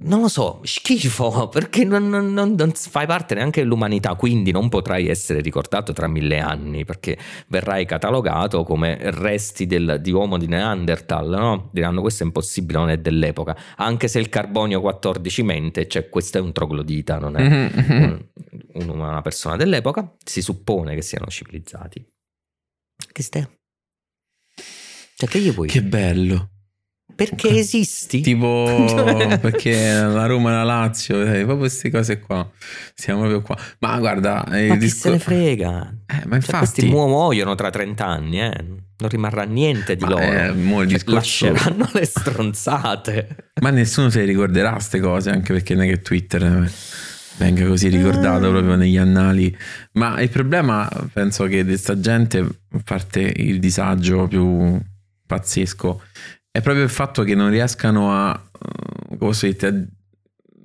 [0.00, 4.68] non lo so, schifo, perché non, non- non- non fai parte neanche dell'umanità, quindi non
[4.68, 10.46] potrai essere ricordato tra mille anni, perché verrai catalogato come resti del- di uomo di
[10.46, 11.68] Neanderthal, no?
[11.72, 16.38] Diranno questo è impossibile, non è dell'epoca, anche se il carbonio 14 mente, cioè questo
[16.38, 18.24] è un troglodita, non è Mhm, un- un-
[18.86, 22.06] una persona dell'epoca, si suppone che siano civilizzati.
[23.12, 23.46] Che stai?
[25.16, 25.68] Cioè che gli vuoi?
[25.68, 26.50] Che bello.
[27.14, 28.20] Perché esisti?
[28.20, 28.84] Tipo
[29.40, 32.48] perché la Roma e la Lazio, eh, proprio queste cose qua.
[32.94, 33.56] Siamo proprio qua.
[33.80, 35.94] Ma guarda, eh, Ma il chi discor- se ne frega?
[36.06, 38.52] Eh, ma Cioè, questi infatti, mu- muoiono tra 30 anni, eh.
[38.98, 40.22] non rimarrà niente di ma, loro.
[40.22, 43.50] eh, mo il Cioè, discorso- Lasceranno le stronzate.
[43.62, 46.70] ma nessuno se le ricorderà queste cose, anche perché non è che Twitter eh,
[47.38, 48.50] venga così ricordato Ah.
[48.50, 49.56] proprio negli annali.
[49.92, 54.78] Ma il problema, penso che di sta gente, a parte il disagio più
[55.26, 56.02] pazzesco,
[56.50, 58.40] è proprio il fatto che non riescano a,
[59.20, 59.88] eh, dire,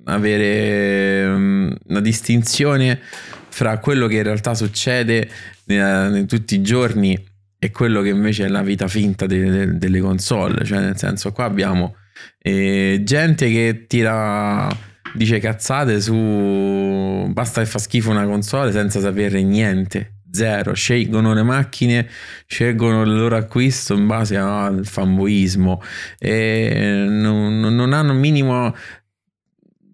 [0.04, 3.00] a avere mm, una distinzione
[3.48, 5.28] fra quello che in realtà succede
[5.66, 5.76] eh,
[6.18, 7.16] in tutti i giorni
[7.58, 10.64] e quello che invece è la vita finta de- de- delle console.
[10.64, 11.94] Cioè, nel senso, qua abbiamo
[12.38, 14.68] eh, gente che tira,
[15.14, 20.10] dice cazzate su basta che fa schifo una console senza sapere niente.
[20.30, 22.08] Zero, scelgono le macchine,
[22.46, 25.80] scelgono il loro acquisto in base al fanboismo
[26.18, 28.74] e non, non hanno minimo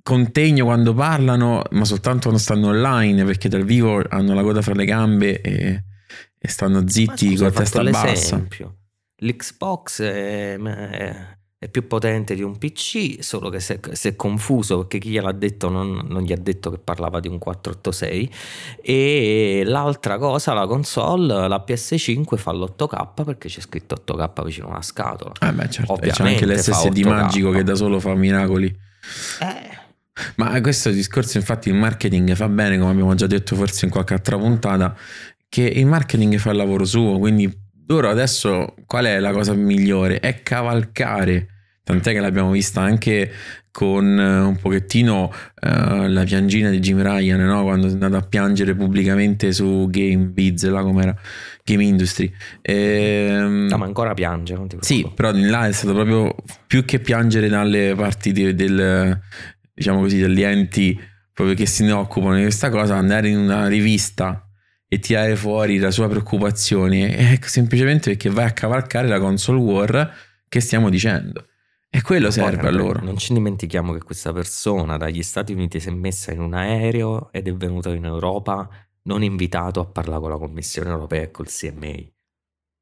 [0.03, 4.73] contegno quando parlano, ma soltanto quando stanno online perché dal vivo hanno la coda fra
[4.73, 5.85] le gambe e,
[6.39, 8.07] e stanno zitti con hai testa bassa.
[8.07, 8.77] l'esempio.
[9.17, 13.75] L'Xbox è, è- è più potente di un PC, solo che si
[14.09, 17.37] è, confuso perché chi gliel'ha detto non, non gli ha detto che parlava di un
[17.37, 18.31] 486.
[18.81, 24.71] E l'altra cosa, la console, la PS5 fa l'8K perché c'è scritto 8K vicino a
[24.71, 25.33] una scatola.
[25.41, 26.01] Ah, beh, certo.
[26.01, 27.07] E c'è Ovviamente anche l'SSD 8K.
[27.07, 28.75] magico che da solo fa miracoli.
[29.43, 29.79] Eh,
[30.37, 34.15] Ma questo discorso, infatti, il marketing fa bene, come abbiamo già detto forse in qualche
[34.15, 34.97] altra puntata,
[35.47, 37.19] che il marketing fa il lavoro suo.
[37.19, 37.60] Quindi
[37.91, 40.21] loro adesso qual è la cosa migliore?
[40.21, 41.49] È cavalcare.
[41.83, 43.31] Tant'è che l'abbiamo vista anche
[43.73, 47.63] con eh, un pochettino eh, la piangina di Jim Ryan, no?
[47.65, 51.17] quando è andato a piangere pubblicamente su Game Biz, là com'era
[51.65, 52.33] Game Industry.
[52.63, 56.35] Ehm, no, ma ancora piange, sì, però in là è stato proprio
[56.67, 59.19] più che piangere dalle parti di- del,
[59.75, 61.01] diciamo così, degli enti
[61.33, 64.45] proprio che se ne occupano di questa cosa, andare in una rivista
[64.93, 70.13] e tirare fuori la sua preoccupazione è semplicemente perché vai a cavalcare la console war
[70.49, 71.47] che stiamo dicendo.
[71.89, 73.01] E quello Poi, serve a loro.
[73.01, 77.31] Non ci dimentichiamo che questa persona dagli Stati Uniti si è messa in un aereo
[77.31, 78.69] ed è venuta in Europa
[79.03, 81.95] non invitato a parlare con la Commissione europea e col CMA.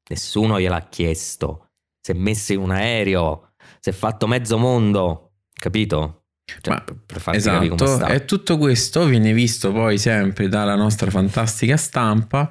[0.09, 1.73] Nessuno gliel'ha chiesto.
[2.01, 6.18] Si è messo in un aereo, si è fatto mezzo mondo, capito?
[6.61, 8.07] Cioè, Ma- per, farti capire come Esatto, sta.
[8.13, 12.49] e tutto questo viene visto poi sempre dalla nostra fantastica stampa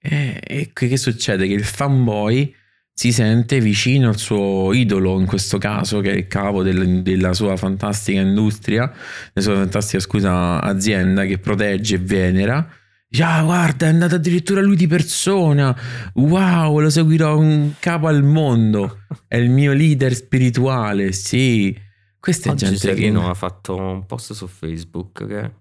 [0.00, 1.46] e, e che, succede?
[1.46, 2.54] Che il fanboy
[2.92, 7.32] si sente vicino al suo idolo, in questo caso che è il capo del- della
[7.34, 8.90] sua fantastica industria,
[9.32, 12.68] della sua fantastica scusa, azienda che protegge e venera.
[13.08, 15.76] Dice, Ah, guarda, è andato addirittura lui di persona.
[16.14, 19.00] Wow, lo seguirò in capo al mondo.
[19.28, 21.12] È il mio leader spirituale.
[21.12, 21.76] Sì,
[22.24, 25.52] questa è Oggi gente che Serino ha fatto un post su Facebook che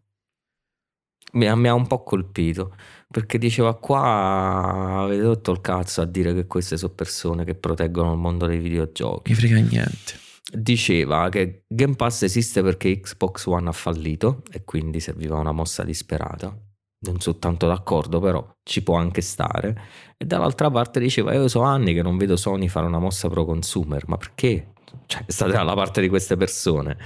[1.34, 2.74] mi ha, mi ha un po' colpito.
[3.12, 8.14] Perché diceva qua avete rotto il cazzo a dire che queste sono persone che proteggono
[8.14, 9.32] il mondo dei videogiochi.
[9.32, 10.14] Mi frega niente.
[10.54, 15.84] Diceva che Game Pass esiste perché Xbox One ha fallito e quindi serviva una mossa
[15.84, 16.58] disperata.
[17.00, 19.82] Non sono tanto d'accordo, però ci può anche stare.
[20.16, 23.44] E dall'altra parte diceva: Io so anni che non vedo Sony fare una mossa pro
[23.44, 24.73] consumer, ma perché?
[25.06, 26.98] Cioè, state dalla parte di queste persone.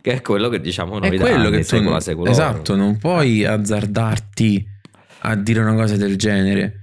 [0.00, 2.30] Che è quello che diciamo noi È quello anni, che tu secolare.
[2.30, 4.66] Esatto, non puoi azzardarti
[5.20, 6.78] a dire una cosa del genere.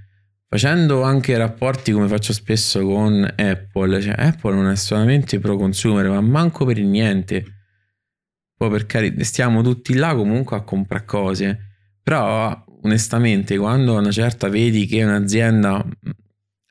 [0.48, 6.08] Facendo anche rapporti come faccio spesso con Apple, cioè Apple non è solamente pro consumer,
[6.08, 7.44] ma manco per il niente.
[8.56, 11.58] Poi per carità, stiamo tutti là comunque a comprare cose.
[12.02, 15.86] Però onestamente, quando una certa vedi che un'azienda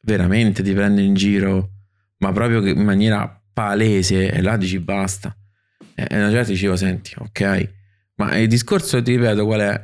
[0.02, 1.70] veramente ti prende in giro,
[2.18, 5.36] ma proprio in maniera palese, e là dici basta.
[5.94, 7.70] E una certa dicevo, senti, ok,
[8.16, 9.82] ma il discorso, ti ripeto, qual è?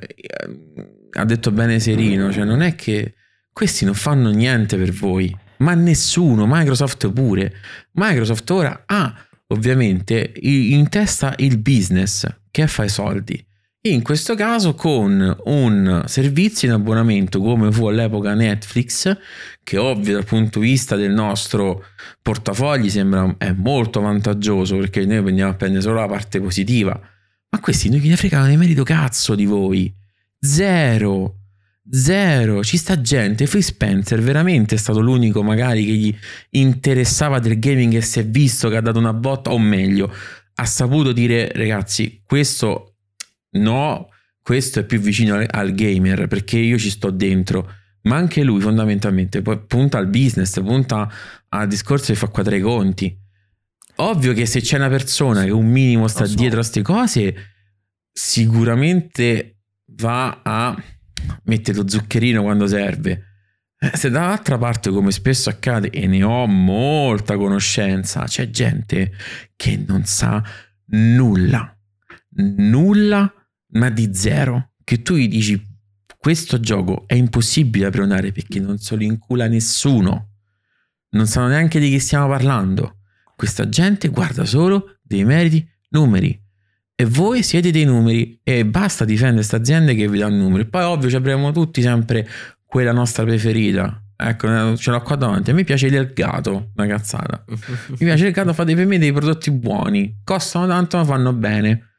[1.18, 3.16] Ha detto bene Serino, cioè non è che
[3.52, 7.54] questi non fanno niente per voi, ma nessuno, Microsoft pure.
[7.94, 9.14] Microsoft ora ha
[9.48, 13.46] ovviamente in testa il business che fa i soldi.
[13.88, 19.16] In questo caso con un servizio in abbonamento come fu all'epoca Netflix,
[19.64, 21.84] che ovvio dal punto di vista del nostro
[22.20, 27.00] portafogli sembra è molto vantaggioso perché noi andiamo a prendere solo la parte positiva,
[27.50, 29.94] ma questi non gliene fregano di merito cazzo di voi.
[30.40, 31.42] Zero.
[31.88, 33.46] Zero, ci sta gente.
[33.46, 36.16] Free Spencer veramente è stato l'unico, magari, che gli
[36.50, 40.12] interessava del gaming e si è visto che ha dato una botta, o meglio,
[40.56, 42.95] ha saputo dire, ragazzi, questo
[43.56, 44.10] no,
[44.42, 47.72] questo è più vicino al, al gamer perché io ci sto dentro.
[48.04, 51.12] Ma anche lui, fondamentalmente, punta al business, punta
[51.50, 53.18] al discorso di far quadrare i conti.
[53.96, 56.36] Ovvio che se c'è una persona che un minimo sta so.
[56.36, 57.36] dietro a queste cose,
[58.12, 59.62] sicuramente
[59.98, 60.84] va a
[61.46, 63.24] mettere lo zuccherino quando serve.
[63.80, 69.14] Eh, Se dall'altra parte, come spesso accade, e ne ho molta conoscenza, c'è gente
[69.56, 70.44] che non sa
[70.88, 71.76] nulla,
[72.58, 73.34] nulla,
[73.76, 74.72] ma di zero.
[74.84, 75.62] Che tu gli dici:
[76.18, 80.30] Questo gioco è impossibile da prenotare perché non se lo incula nessuno,
[81.10, 82.98] non sanno neanche di chi stiamo parlando.
[83.36, 86.42] Questa gente guarda solo dei meriti numeri.
[86.98, 90.66] E voi siete dei numeri e basta difendere queste aziende che vi danno numeri.
[90.66, 92.28] Poi ovvio ci avremo tutti sempre
[92.66, 94.02] quella nostra preferita.
[94.18, 95.52] Ecco, ce l'ho qua davanti.
[95.52, 97.44] A me piace il gatto, una cazzata.
[97.90, 100.22] Mi piace il gatto, fate per me dei prodotti buoni.
[100.24, 101.95] Costano tanto, ma fanno bene.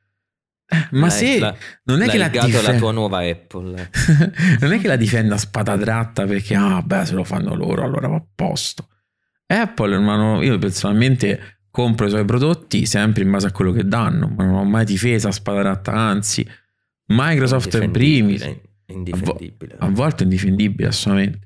[0.92, 3.90] Ma se la- non è che la difende, la tua nuova Apple.
[4.60, 7.84] non è che la difenda a spada tratta perché, ah, beh, se lo fanno loro,
[7.84, 8.88] allora va a posto.
[9.46, 14.26] Apple, hermano, io personalmente compro i suoi prodotti sempre in base a quello che danno,
[14.28, 16.44] ma non ho mai difesa a spada tratta, anzi,
[17.08, 18.42] Microsoft in primis,
[18.86, 19.76] Indifendibile.
[19.78, 21.45] a volte è indifendibile, assolutamente.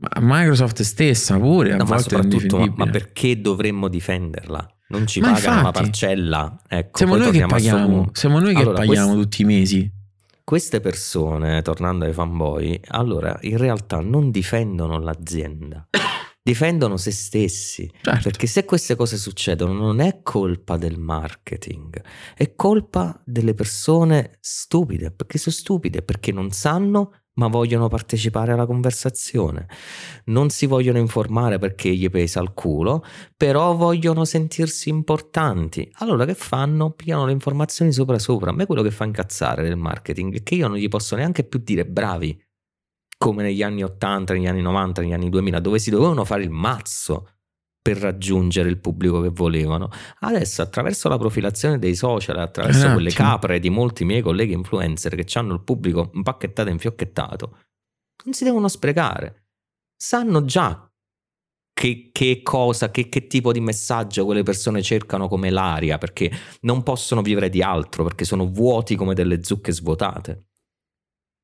[0.00, 4.66] Ma Microsoft stessa pure, a No, ma soprattutto, ma, ma perché dovremmo difenderla?
[4.90, 5.80] Non ci Ma pagano una infatti.
[5.82, 6.62] parcella.
[6.68, 9.92] Ecco, siamo noi che paghiamo, siamo noi che Allora, paghiamo quest- tutti i mesi.
[10.44, 15.88] Queste persone, tornando ai fanboy, allora in realtà non difendono l'azienda,
[16.42, 17.90] difendono se stessi.
[18.00, 18.20] Certo.
[18.22, 22.00] Perché se queste cose succedono non è colpa del marketing,
[22.34, 28.66] è colpa delle persone stupide, perché sono stupide, perché non sanno ma vogliono partecipare alla
[28.66, 29.66] conversazione.
[30.26, 33.04] Non si vogliono informare perché gli pesa il culo,
[33.36, 35.90] però vogliono sentirsi importanti.
[35.94, 36.90] Allora che fanno?
[36.90, 38.50] Pigliano le informazioni sopra sopra.
[38.50, 41.44] A me quello che fa incazzare del marketing è che io non gli posso neanche
[41.44, 42.38] più dire bravi,
[43.16, 46.50] come negli anni 80, negli anni 90, negli anni 2000, dove si dovevano fare il
[46.50, 47.30] mazzo
[47.88, 49.88] per raggiungere il pubblico che volevano.
[50.20, 55.14] Adesso attraverso la profilazione dei social, attraverso Un quelle capre di molti miei colleghi influencer
[55.14, 57.58] che hanno il pubblico impacchettato e infiocchettato,
[58.24, 59.46] non si devono sprecare.
[59.96, 60.86] Sanno già
[61.72, 66.30] che, che cosa, che, che tipo di messaggio quelle persone cercano come l'aria, perché
[66.62, 70.47] non possono vivere di altro, perché sono vuoti come delle zucche svuotate.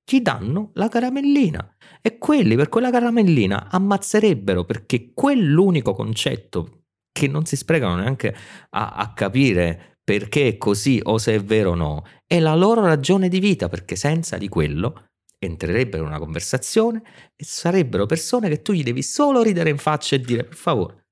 [0.05, 1.77] Gli danno la caramellina.
[2.03, 8.35] E quelli per quella caramellina ammazzerebbero perché quell'unico concetto che non si sprecano neanche
[8.71, 12.83] a, a capire perché è così o se è vero o no, è la loro
[12.83, 17.03] ragione di vita, perché senza di quello entrerebbero in una conversazione
[17.35, 21.07] e sarebbero persone che tu gli devi solo ridere in faccia e dire per favore,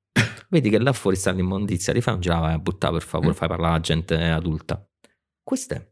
[0.50, 3.34] vedi che là fuori sta l'immondizia, ti fai un giro, vai a buttare per favore,
[3.34, 4.86] fai parlare alla gente adulta.
[5.42, 5.91] Questo è,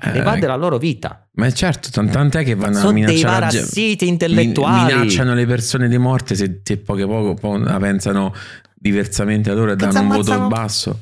[0.00, 1.28] Eh, ne va della loro vita.
[1.32, 3.56] Ma certo, tan- tant'è che vanno a Sono dei minacciare gente.
[3.58, 4.92] parassiti Min- intellettuali.
[4.94, 8.32] minacciano le persone di morte se, se poco poco poi la pensano
[8.74, 10.98] diversamente da loro e danno un voto basso.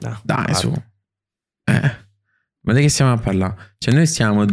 [0.00, 0.54] No, Dai, guarda.
[0.54, 0.72] su.
[1.64, 1.96] Eh.
[2.62, 3.74] Ma di che stiamo a parlare?
[3.78, 4.44] Cioè, noi stiamo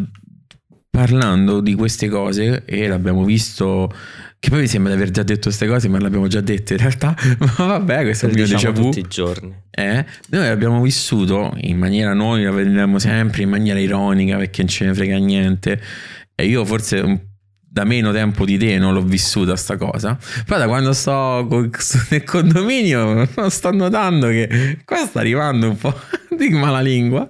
[0.95, 3.91] parlando di queste cose e l'abbiamo visto
[4.39, 6.73] che poi mi sembra di aver già detto queste cose ma le abbiamo già dette
[6.73, 8.85] in realtà ma vabbè questo è il mio diciamo déjà vu.
[8.85, 9.53] tutti i giorni.
[9.71, 14.69] eh, noi abbiamo vissuto in maniera noi la vediamo sempre in maniera ironica perché non
[14.69, 15.81] ce ne frega niente.
[16.37, 17.29] E io forse
[17.59, 20.17] da meno tempo di te non l'ho vissuta sta cosa.
[20.45, 21.47] Poi da quando sto
[22.09, 25.93] nel condominio sto notando che qua sta arrivando un po'
[26.37, 27.29] di malalingua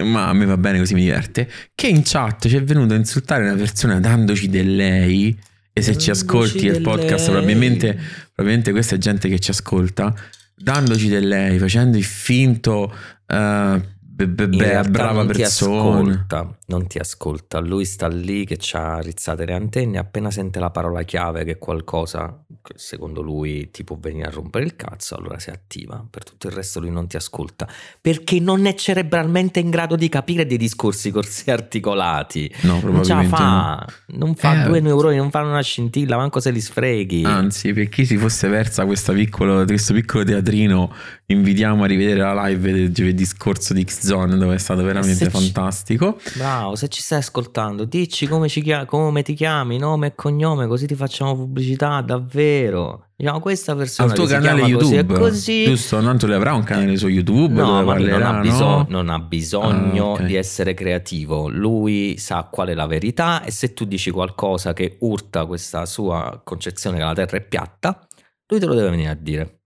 [0.00, 2.96] ma a me va bene così mi diverte che in chat ci è venuto a
[2.96, 5.38] insultare una persona dandoci del lei
[5.72, 7.98] e se ci ascolti il podcast probabilmente
[8.34, 10.14] probabilmente questa è gente che ci ascolta
[10.54, 12.94] dandoci del lei facendo il finto
[13.26, 13.80] eh,
[14.26, 17.58] be- be- brava non persona Ti ascolta, non ti ascolta.
[17.60, 19.98] Lui sta lì che ha rizzate le antenne.
[19.98, 24.30] Appena sente la parola chiave, che è qualcosa che secondo lui ti può venire a
[24.30, 26.04] rompere il cazzo, allora si attiva.
[26.08, 27.68] Per tutto il resto, lui non ti ascolta
[28.00, 32.52] perché non è cerebralmente in grado di capire dei discorsi così articolati.
[32.62, 33.36] no Non probabilmente no.
[33.36, 37.24] fa, non fa Eh, due neuroni, non fanno una scintilla, manco se li sfreghi.
[37.24, 40.94] Anzi, per chi si fosse persa questa piccolo, questo piccolo teatrino,
[41.32, 45.30] invitiamo a rivedere la live del giovedì scorso di X-Zone, dove è stato veramente se
[45.30, 46.18] ci- fantastico.
[46.36, 50.66] Bravo, se ci stai ascoltando, dici come, ci chia- come ti chiami, nome e cognome,
[50.66, 53.06] così ti facciamo pubblicità, davvero.
[53.16, 55.64] Diciamo, questa persona Al tuo canale chiama così YouTube, così.
[55.64, 56.00] giusto?
[56.00, 58.86] Tanto lui avrà un canale su YouTube No, lui non parlerà, ha, biso- no?
[58.88, 60.22] non ha bisogno Ah, ok.
[60.24, 61.48] di essere creativo.
[61.48, 66.40] Lui sa qual è la verità e se tu dici qualcosa che urta questa sua
[66.42, 68.06] concezione che la Terra è piatta,
[68.48, 69.60] lui te lo deve venire a dire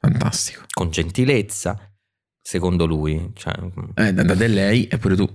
[0.00, 0.64] Fantastico.
[0.72, 1.78] con gentilezza,
[2.40, 3.30] secondo lui.
[3.34, 3.54] Cioè,
[3.94, 5.26] Eh, da, da del lei e pure tu.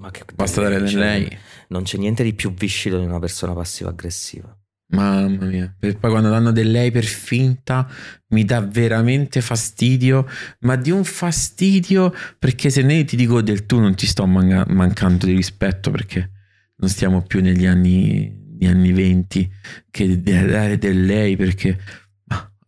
[0.00, 1.38] ma che Basta dare del cioè, lei.
[1.68, 4.56] Non c'è niente di più viscido di una persona passiva-aggressiva.
[4.88, 5.76] Mamma mia.
[5.80, 7.88] E poi quando danno del lei per finta
[8.28, 10.26] mi dà veramente fastidio,
[10.60, 14.64] ma di un fastidio perché se ne ti dico del tu non ti sto manca-
[14.68, 16.30] mancando di rispetto perché
[16.76, 19.50] non stiamo più negli anni, negli anni 20
[19.90, 21.76] che dare del lei perché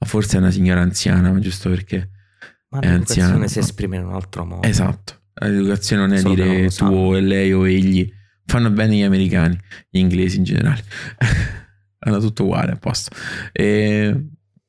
[0.07, 2.11] forse è una signora anziana, ma giusto perché
[2.71, 4.67] Ma È l'educazione anziano, si esprime in un altro modo.
[4.67, 5.15] esatto.
[5.41, 6.97] L'educazione non è Solo non dire lo tu sanno.
[6.97, 8.13] o lei o egli.
[8.45, 10.83] Fanno bene gli americani, gli inglesi in generale.
[12.01, 13.15] Hanno tutto uguale a posto.
[13.53, 14.27] E,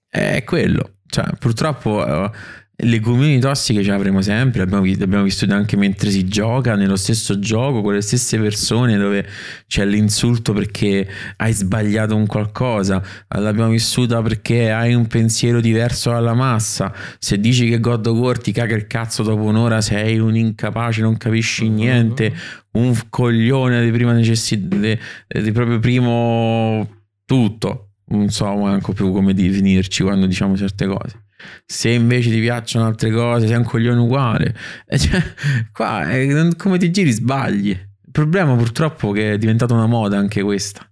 [0.08, 0.98] è quello.
[1.08, 2.32] Cioè, purtroppo eh,
[2.82, 4.62] le comuni tossiche ce le avremo sempre.
[4.62, 8.98] Abbiamo, vi- abbiamo vissuto anche mentre si gioca nello stesso gioco con le stesse persone
[8.98, 9.26] dove
[9.68, 11.08] c'è l'insulto perché
[11.38, 13.04] hai sbagliato un qualcosa.
[13.30, 16.94] L'abbiamo vissuta perché hai un pensiero diverso dalla massa.
[17.20, 21.02] Se dici che God of War ti caga il cazzo dopo un'ora, sei un incapace,
[21.02, 21.76] non capisci Mhm.
[21.76, 22.34] niente
[22.72, 24.98] un coglione di prima necessità di,
[25.42, 26.88] di proprio primo
[27.26, 31.24] tutto non so manco più come definirci quando diciamo certe cose
[31.66, 34.56] se invece ti piacciono altre cose sei un coglione uguale.
[34.86, 35.22] E cioè,
[35.72, 37.70] qua non- come ti giri sbagli.
[37.70, 40.84] Il problema purtroppo è che è diventata una moda anche questa.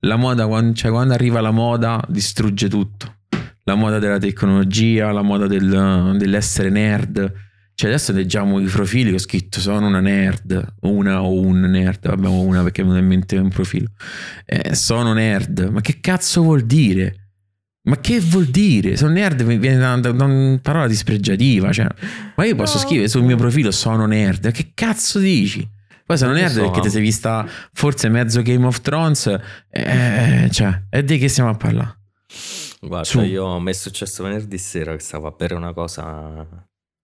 [0.00, 3.16] La moda cioè, quando arriva la moda distrugge tutto.
[3.64, 7.32] La moda della tecnologia la moda del- dell'essere nerd.
[7.74, 12.04] Cioè adesso leggiamo i profili che ho scritto sono una nerd, una o un nerd,
[12.06, 13.88] abbiamo una perché mi venuto in mente un profilo.
[14.44, 17.19] Eh, sono nerd, ma che cazzo vuol dire?
[17.90, 18.96] Ma che vuol dire?
[18.96, 21.86] Sono nerd mi viene da, da- da una parola dispregiativa, cioè,
[22.36, 22.84] ma io posso No.
[22.84, 25.68] scrivere sul mio profilo sono nerd, che cazzo dici?
[26.06, 26.60] Poi sono nerd so.
[26.62, 29.36] perché ti sei vista forse mezzo Game of Thrones,
[29.70, 31.98] eh, cioè, e di che stiamo a parlare?
[32.80, 33.20] Guarda, Su.
[33.22, 36.46] io mi è successo venerdì sera che stavo a bere una cosa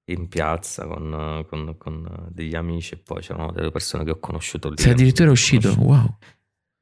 [0.08, 4.68] in piazza con, con- con degli amici e poi c'erano delle persone che ho conosciuto
[4.70, 4.76] lì.
[4.78, 6.16] Sei addirittura uscito, wow,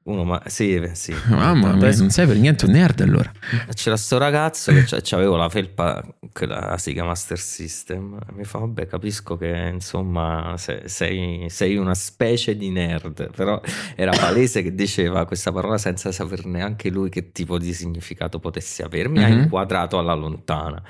[0.07, 1.15] Uno, ma sì, eh, sì.
[1.31, 3.33] mamma mia, non sei per niente un nerd allora.
[3.73, 8.19] C'era sto ragazzo che c'avevo la felpa, chiama Master System.
[8.35, 13.59] Mi fa, vabbè, capisco che insomma se- sei, sei una specie di nerd, però
[13.97, 18.83] era palese che diceva questa parola senza saper neanche lui che tipo di significato potesse
[18.83, 19.09] avere.
[19.09, 19.39] Mi ha Mhm.
[19.45, 20.83] inquadrato alla lontana.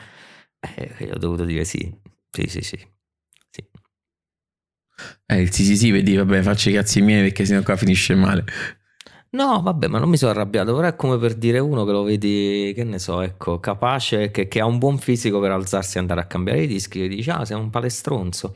[0.77, 1.79] E io ho dovuto dire sì,
[2.33, 2.79] sì, sì, sì.
[3.51, 3.65] sì.
[5.27, 8.45] Eh, sì sì sì, vedi, vabbè, faccio i cazzi miei perché sennò qua finisce male.
[9.35, 12.05] No, vabbè, ma non mi sono arrabbiato, però è come per dire uno che lo
[12.05, 16.01] vedi, che ne so, ecco, capace, che, che ha un buon fisico per alzarsi e
[16.01, 18.55] andare a cambiare i dischi, e dici, ah, sei un palestronzo.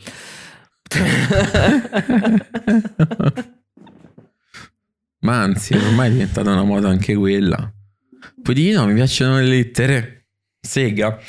[5.20, 7.72] Ma anzi, ormai è diventata una moda anche quella.
[8.41, 10.26] Poi di no, mi piacciono le lettere.
[10.61, 11.18] Sega.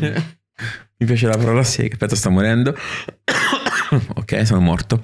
[0.00, 1.92] mi piace la parola sega.
[1.92, 2.74] Aspetta, sto morendo.
[4.16, 5.00] ok, sono morto.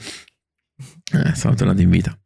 [1.12, 2.16] Eh, sono tornato in vita.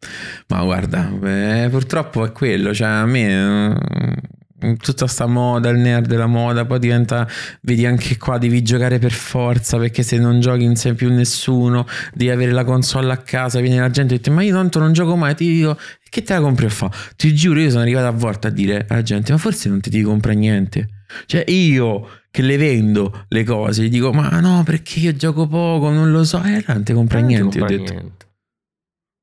[0.48, 2.74] Ma guarda, eh, purtroppo è quello.
[2.74, 3.76] Cioè, a me.
[3.76, 7.26] eh, tutta sta moda, il nerd della moda, poi diventa,
[7.62, 11.86] vedi anche qua, devi giocare per forza perché se non giochi non sei più nessuno,
[12.14, 14.92] devi avere la console a casa, viene la gente e dice ma io tanto non
[14.92, 15.76] gioco mai, ti dico
[16.08, 16.90] che te la compri a fa?
[17.16, 19.90] Ti giuro, io sono arrivato a volte a dire alla gente ma forse non ti
[19.90, 20.88] devi comprare niente.
[21.26, 25.90] Cioè io che le vendo le cose, gli dico ma no perché io gioco poco,
[25.90, 27.92] non lo so, e eh, non ti compra niente, ho compra detto.
[27.92, 28.26] niente.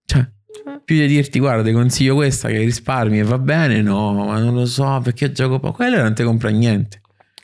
[0.10, 0.28] Cioè,
[0.84, 4.56] più di dirti guarda ti consiglio questa che risparmi e va bene, no, ma non
[4.56, 7.00] lo so perché io gioco poco, quello non ti compra niente.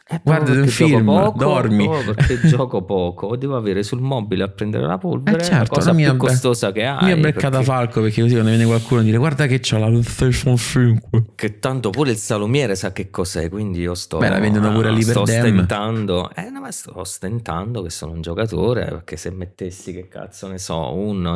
[0.08, 1.90] Eh, Guarda un film, poco, dormi.
[2.06, 5.96] perché gioco poco, devo avere sul mobile a prendere la polvere, Eh certo, la cosa
[5.96, 7.06] più be- costosa che hai.
[7.06, 9.88] Mi ha beccata perché- Falco perché così quando viene qualcuno dire guarda che c'ho la
[9.88, 11.24] PlayStation 5.
[11.34, 14.90] Che tanto pure il salumiere sa che cos'è, quindi io sto, Beh, la vendono pure
[14.90, 15.26] ah, all'Hyperdam.
[15.26, 20.08] sto ostentando, eh, no, ma sto ostentando che sono un giocatore, perché se mettessi, che
[20.08, 21.36] cazzo ne so, un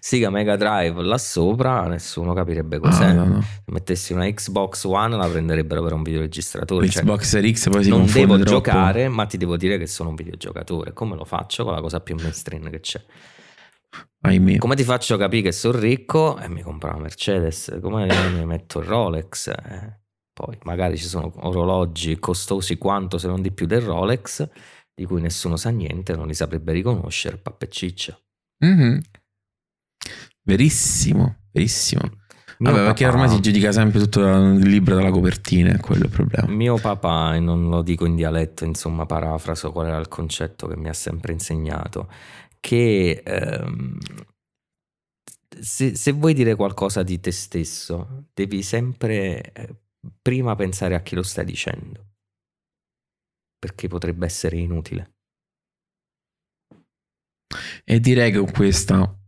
[0.00, 3.04] Sega Mega Drive là sopra, nessuno capirebbe cos'è.
[3.04, 3.40] Ah, no, no.
[3.42, 6.88] Se mettessi una Xbox One la prenderebbero per un videoregistratore.
[6.88, 8.50] cioè, L'Xbox Series X poi si non devo troppo.
[8.50, 10.92] giocare, ma ti devo dire che sono un videogiocatore.
[10.92, 13.02] Come lo faccio con la cosa più mainstream che c'è?
[14.22, 14.58] Ahimè.
[14.58, 17.78] Come ti faccio capire che sono ricco e mi compro una Mercedes?
[17.80, 19.48] Come mi metto il Rolex?
[19.48, 19.98] Eh,
[20.32, 24.48] Poi magari ci sono orologi costosi quanto se non di più del Rolex,
[24.94, 28.18] di cui nessuno sa niente, non li saprebbe riconoscere, pappa e ciccia.
[28.64, 29.00] Mhm.
[30.42, 32.02] Verissimo, verissimo.
[32.60, 36.04] Mio Vabbè, perché papà- ormai si giudica sempre tutto il libro dalla copertina, è quello
[36.04, 36.46] il problema.
[36.52, 40.76] Mio papà, e non lo dico in dialetto, insomma, parafraso qual era il concetto che
[40.76, 42.10] mi ha sempre insegnato,
[42.60, 43.98] che ehm,
[45.58, 49.74] se, se vuoi dire qualcosa di te stesso, devi sempre eh,
[50.20, 52.08] prima pensare a chi lo stai dicendo,
[53.58, 55.14] perché potrebbe essere inutile.
[57.84, 59.19] E direi che con questa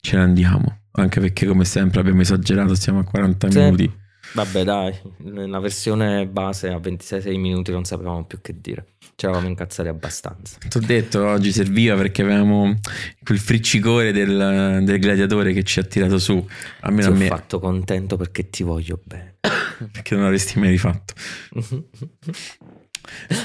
[0.00, 0.78] ce ne andiamo.
[0.92, 3.58] Anche perché, come sempre, abbiamo esagerato, siamo a 40 Sì.
[3.58, 3.98] minuti.
[4.32, 4.94] Vabbè, dai,
[5.24, 10.56] nella versione base a 26 minuti non sapevamo più che dire, ci eravamo incazzati abbastanza.
[10.68, 12.76] Ti ho detto, oggi serviva perché avevamo
[13.24, 16.44] quel friccicore del, del gladiatore che ci ha tirato su.
[16.46, 16.52] Ti
[16.82, 19.38] Almeno a ho me, fatto contento perché ti voglio bene.
[19.90, 21.14] perché non l'avresti mai rifatto.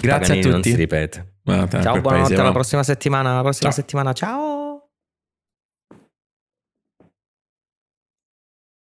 [0.02, 0.76] Grazie Paganini a non si tutti.
[0.76, 1.34] ripete.
[1.44, 3.32] Guarda, Ciao, buonanotte, alla prossima settimana.
[3.32, 3.80] Alla prossima Ciao.
[3.80, 4.14] settimana.
[4.14, 4.65] Ciao.